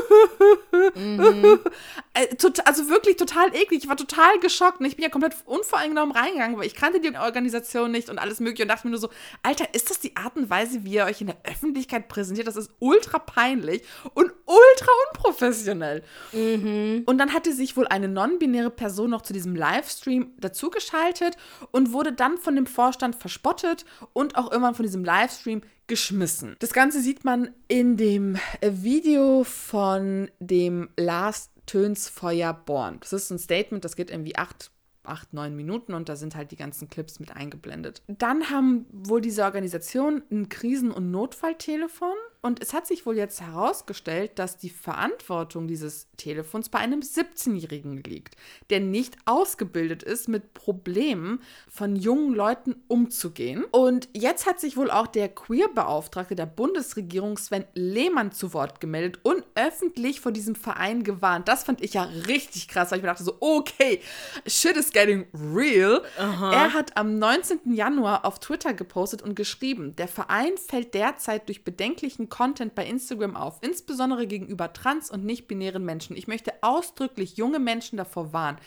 [2.12, 3.84] Äh, tot- also wirklich total eklig.
[3.84, 7.16] Ich war total geschockt und ich bin ja komplett unvoreingenommen reingegangen, weil ich kannte die
[7.16, 9.10] Organisation nicht und alles Mögliche und dachte mir nur so,
[9.44, 12.48] Alter, ist das die Art und Weise, wie ihr euch in der Öffentlichkeit präsentiert?
[12.48, 13.82] Das ist ultra peinlich
[14.14, 16.02] und ultra unprofessionell.
[16.32, 21.36] Und dann hatte sich wohl eine non-binäre Person noch zu diesem Livestream dazugeschaltet
[21.70, 26.56] und wurde dann von dem Vorstand verspottet und auch irgendwann von diesem Livestream geschmissen.
[26.60, 32.98] Das Ganze sieht man in dem Video von dem Lars Tönsfeuer Born.
[33.00, 34.70] Das ist ein Statement, das geht irgendwie acht
[35.02, 38.02] acht, neun Minuten und da sind halt die ganzen Clips mit eingeblendet.
[38.06, 43.42] Dann haben wohl diese Organisation ein Krisen- und Notfalltelefon und es hat sich wohl jetzt
[43.42, 48.36] herausgestellt, dass die Verantwortung dieses Telefons bei einem 17-Jährigen liegt,
[48.70, 53.64] der nicht ausgebildet ist, mit Problemen von jungen Leuten umzugehen.
[53.72, 59.20] Und jetzt hat sich wohl auch der Queer-Beauftragte der Bundesregierung Sven Lehmann zu Wort gemeldet
[59.22, 61.46] und öffentlich vor diesem Verein gewarnt.
[61.46, 64.00] Das fand ich ja richtig krass, weil ich mir dachte so, okay,
[64.46, 66.02] shit is getting real.
[66.16, 67.74] Er hat am 19.
[67.74, 73.36] Januar auf Twitter gepostet und geschrieben, der Verein fällt derzeit durch bedenklichen Content bei Instagram
[73.36, 76.16] auf, insbesondere gegenüber trans- und nicht-binären Menschen.
[76.16, 78.58] Ich möchte ausdrücklich junge Menschen davor warnen.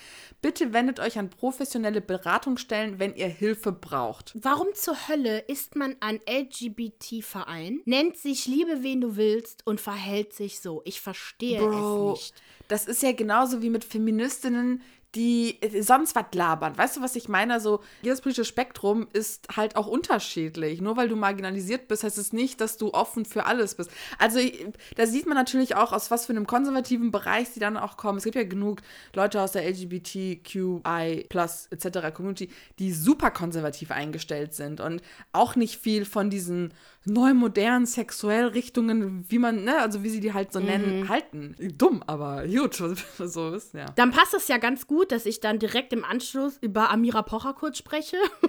[0.41, 4.34] Bitte wendet euch an professionelle Beratungsstellen, wenn ihr Hilfe braucht.
[4.36, 10.34] Warum zur Hölle ist man ein LGBT-Verein, nennt sich Liebe, wen du willst und verhält
[10.34, 10.82] sich so?
[10.86, 12.36] Ich verstehe Bro, es nicht.
[12.67, 14.82] das ist ja genauso wie mit Feministinnen,
[15.15, 16.78] die äh, sonst was labern.
[16.78, 17.54] Weißt du, was ich meine?
[17.54, 20.82] Also, jedes politische Spektrum ist halt auch unterschiedlich.
[20.82, 23.91] Nur weil du marginalisiert bist, heißt es nicht, dass du offen für alles bist.
[24.17, 27.78] Also, ich- da sieht man natürlich auch, aus was für einem konservativen Bereich sie dann
[27.78, 28.17] auch kommen.
[28.17, 28.82] Es gibt ja genug
[29.13, 32.12] Leute aus der LGBTQI etc.
[32.13, 32.49] Community,
[32.80, 36.73] die super konservativ eingestellt sind und auch nicht viel von diesen
[37.06, 41.56] neu modernen sexuell Richtungen, wie man, ne, also wie sie die halt so nennen, halten.
[41.78, 42.76] Dumm, aber gut,
[43.17, 43.88] so ist, ja.
[43.95, 47.54] Dann passt es ja ganz gut, dass ich dann direkt im Anschluss über Amira Pocher
[47.54, 48.18] kurz spreche.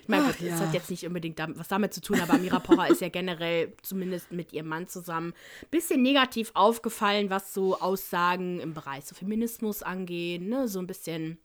[0.00, 0.58] Ich meine, das ja.
[0.58, 4.30] hat jetzt nicht unbedingt was damit zu tun, aber Amira Pocher ist ja generell, zumindest
[4.30, 5.32] mit ihrem Mann zusammen,
[5.62, 10.68] ein bisschen negativ aufgefallen, was so Aussagen im Bereich so Feminismus angehen, ne?
[10.68, 11.38] So ein bisschen,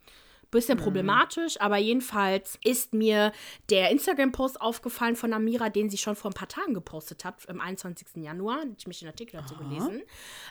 [0.57, 1.59] bisschen problematisch.
[1.59, 3.31] Aber jedenfalls ist mir
[3.69, 7.61] der Instagram-Post aufgefallen von Amira, den sie schon vor ein paar Tagen gepostet hat, am
[7.61, 8.07] 21.
[8.15, 8.63] Januar.
[8.77, 10.01] Ich mich den Artikel dazu gelesen,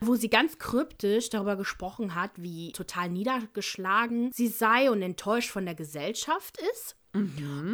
[0.01, 5.65] wo sie ganz kryptisch darüber gesprochen hat, wie total niedergeschlagen sie sei und enttäuscht von
[5.65, 6.97] der Gesellschaft ist.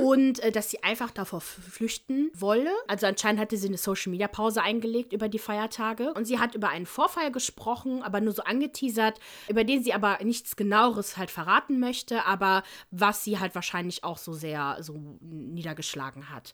[0.01, 2.71] Und äh, dass sie einfach davor flüchten wolle.
[2.89, 6.13] Also anscheinend hatte sie eine Social-Media-Pause eingelegt über die Feiertage.
[6.15, 9.19] Und sie hat über einen Vorfall gesprochen, aber nur so angeteasert,
[9.49, 14.19] über den sie aber nichts genaueres halt verraten möchte, aber was sie halt wahrscheinlich auch
[14.19, 16.53] so sehr so niedergeschlagen hat.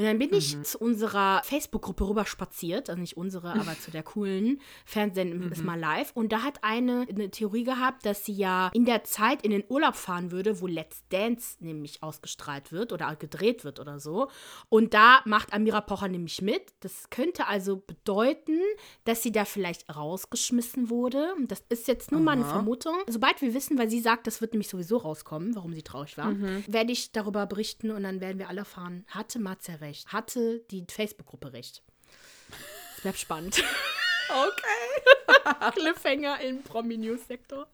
[0.00, 4.02] Und dann bin ich zu unserer Facebook-Gruppe rüber spaziert, also nicht unsere, aber zu der
[4.02, 6.12] coolen Fernsehen ist mal live.
[6.14, 9.62] Und da hat eine eine Theorie gehabt, dass sie ja in der Zeit in den
[9.68, 14.30] Urlaub fahren würde, wo Let's Dance nämlich ausgestrahlt wird oder gedreht wird oder so.
[14.70, 16.72] Und da macht Amira Pocher nämlich mit.
[16.80, 18.58] Das könnte also bedeuten,
[19.04, 21.34] dass sie da vielleicht rausgeschmissen wurde.
[21.46, 22.52] Das ist jetzt nur mal eine Aha.
[22.52, 22.96] Vermutung.
[23.06, 26.34] Sobald wir wissen, weil sie sagt, das wird nämlich sowieso rauskommen, warum sie traurig war,
[26.66, 30.12] werde ich darüber berichten und dann werden wir alle erfahren, hatte Matze recht?
[30.12, 31.82] Hatte die Facebook-Gruppe recht?
[32.96, 33.62] Es bleibt spannend.
[34.30, 35.72] Okay.
[35.74, 37.66] Cliffhanger im Promi-News-Sektor.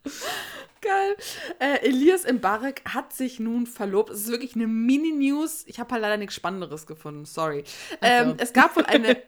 [0.80, 1.16] Geil.
[1.58, 4.10] Äh, Elias Mbarek hat sich nun verlobt.
[4.10, 5.64] Es ist wirklich eine Mini-News.
[5.66, 7.24] Ich habe halt leider nichts Spannenderes gefunden.
[7.24, 7.64] Sorry.
[8.02, 9.16] Ähm, es gab wohl eine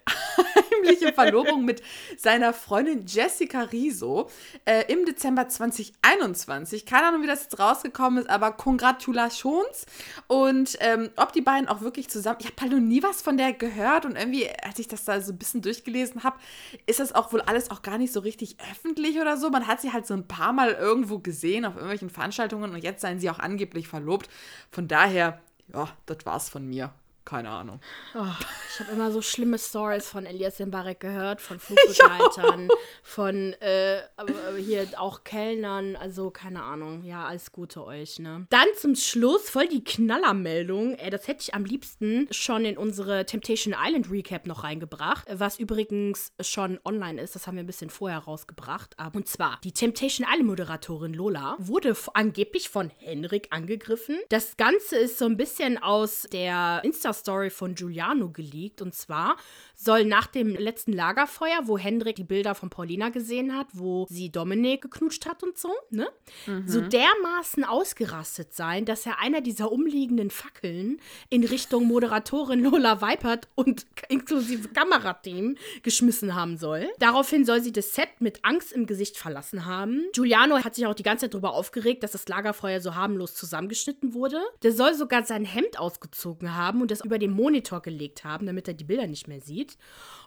[0.78, 1.82] heimliche Verlobung mit
[2.16, 4.30] seiner Freundin Jessica Riso
[4.64, 6.86] äh, im Dezember 2021.
[6.86, 9.86] Keine Ahnung, wie das jetzt rausgekommen ist, aber Congratulations.
[10.28, 12.38] Und ähm, ob die beiden auch wirklich zusammen.
[12.40, 15.20] Ich habe halt noch nie was von der gehört und irgendwie, als ich das da
[15.20, 16.38] so ein bisschen durchgelesen habe,
[16.86, 19.50] ist das auch wohl alles auch gar nicht so richtig öffentlich oder so.
[19.50, 23.02] Man hat sie halt so ein paar Mal irgendwo gesehen auf irgendwelchen Veranstaltungen und jetzt
[23.02, 24.28] seien sie auch angeblich verlobt.
[24.70, 25.40] Von daher,
[25.72, 26.92] ja, das war's von mir.
[27.28, 27.78] Keine Ahnung.
[28.14, 28.24] Oh,
[28.72, 32.70] ich habe immer so schlimme Stories von Elias Mbarek gehört, von Flugbegleitern,
[33.02, 34.00] von äh,
[34.58, 37.04] hier auch Kellnern, also keine Ahnung.
[37.04, 38.46] Ja, alles Gute euch, ne?
[38.48, 40.94] Dann zum Schluss voll die Knallermeldung.
[40.94, 45.58] Ey, das hätte ich am liebsten schon in unsere Temptation Island Recap noch reingebracht, was
[45.58, 47.34] übrigens schon online ist.
[47.34, 48.96] Das haben wir ein bisschen vorher rausgebracht.
[49.12, 54.16] Und zwar, die Temptation Island Moderatorin Lola wurde angeblich von Henrik angegriffen.
[54.30, 56.80] Das Ganze ist so ein bisschen aus der
[57.18, 58.82] Insta-Story von Giuliano geleakt.
[58.82, 59.36] Und zwar
[59.74, 64.30] soll nach dem letzten Lagerfeuer, wo Hendrik die Bilder von Paulina gesehen hat, wo sie
[64.30, 66.08] Dominik geknutscht hat und so, ne?
[66.66, 71.00] So dermaßen ausgerastet sein, dass er einer dieser umliegenden Fackeln
[71.30, 76.88] in Richtung Moderatorin Lola Weipert und inklusive Kamerateam geschmissen haben soll.
[76.98, 80.04] Daraufhin soll sie das Set mit Angst im Gesicht verlassen haben.
[80.12, 84.14] Giuliano hat sich auch die ganze Zeit darüber aufgeregt, dass das Lagerfeuer so harmlos zusammengeschnitten
[84.14, 84.40] wurde.
[84.62, 88.68] Der soll sogar sein Hemd ausgezogen haben und das über den Monitor gelegt haben, damit
[88.68, 89.78] er die Bilder nicht mehr sieht.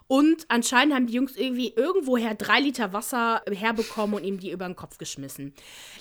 [0.06, 4.66] Und anscheinend haben die Jungs irgendwie irgendwoher drei Liter Wasser herbekommen und ihm die über
[4.66, 5.54] den Kopf geschmissen.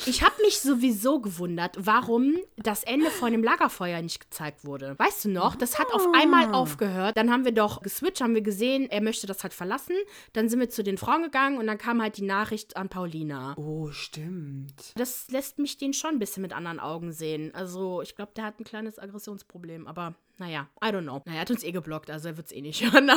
[0.05, 4.97] Ich habe mich sowieso gewundert, warum das Ende von dem Lagerfeuer nicht gezeigt wurde.
[4.97, 5.55] Weißt du noch?
[5.55, 7.17] Das hat auf einmal aufgehört.
[7.17, 9.95] Dann haben wir doch geswitcht, haben wir gesehen, er möchte das halt verlassen.
[10.33, 13.55] Dann sind wir zu den Frauen gegangen und dann kam halt die Nachricht an Paulina.
[13.57, 14.93] Oh, stimmt.
[14.95, 17.53] Das lässt mich den schon ein bisschen mit anderen Augen sehen.
[17.53, 21.21] Also, ich glaube, der hat ein kleines Aggressionsproblem, aber naja, I don't know.
[21.25, 23.11] Naja, er hat uns eh geblockt, also er wird es eh nicht hören.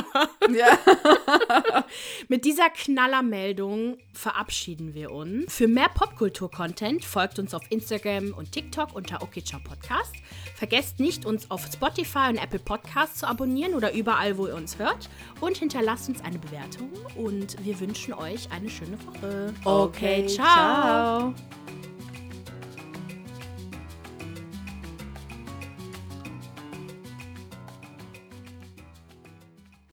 [0.54, 0.73] Ja.
[2.28, 5.52] mit dieser Knallermeldung verabschieden wir uns.
[5.52, 10.14] Für mehr Popkultur-Content folgt uns auf Instagram und TikTok unter OKCHA Podcast.
[10.54, 14.78] Vergesst nicht, uns auf Spotify und Apple Podcasts zu abonnieren oder überall, wo ihr uns
[14.78, 15.08] hört.
[15.40, 16.90] Und hinterlasst uns eine Bewertung.
[17.16, 19.54] Und wir wünschen euch eine schöne Woche.
[19.64, 21.32] Okay, ciao.
[21.32, 21.34] ciao.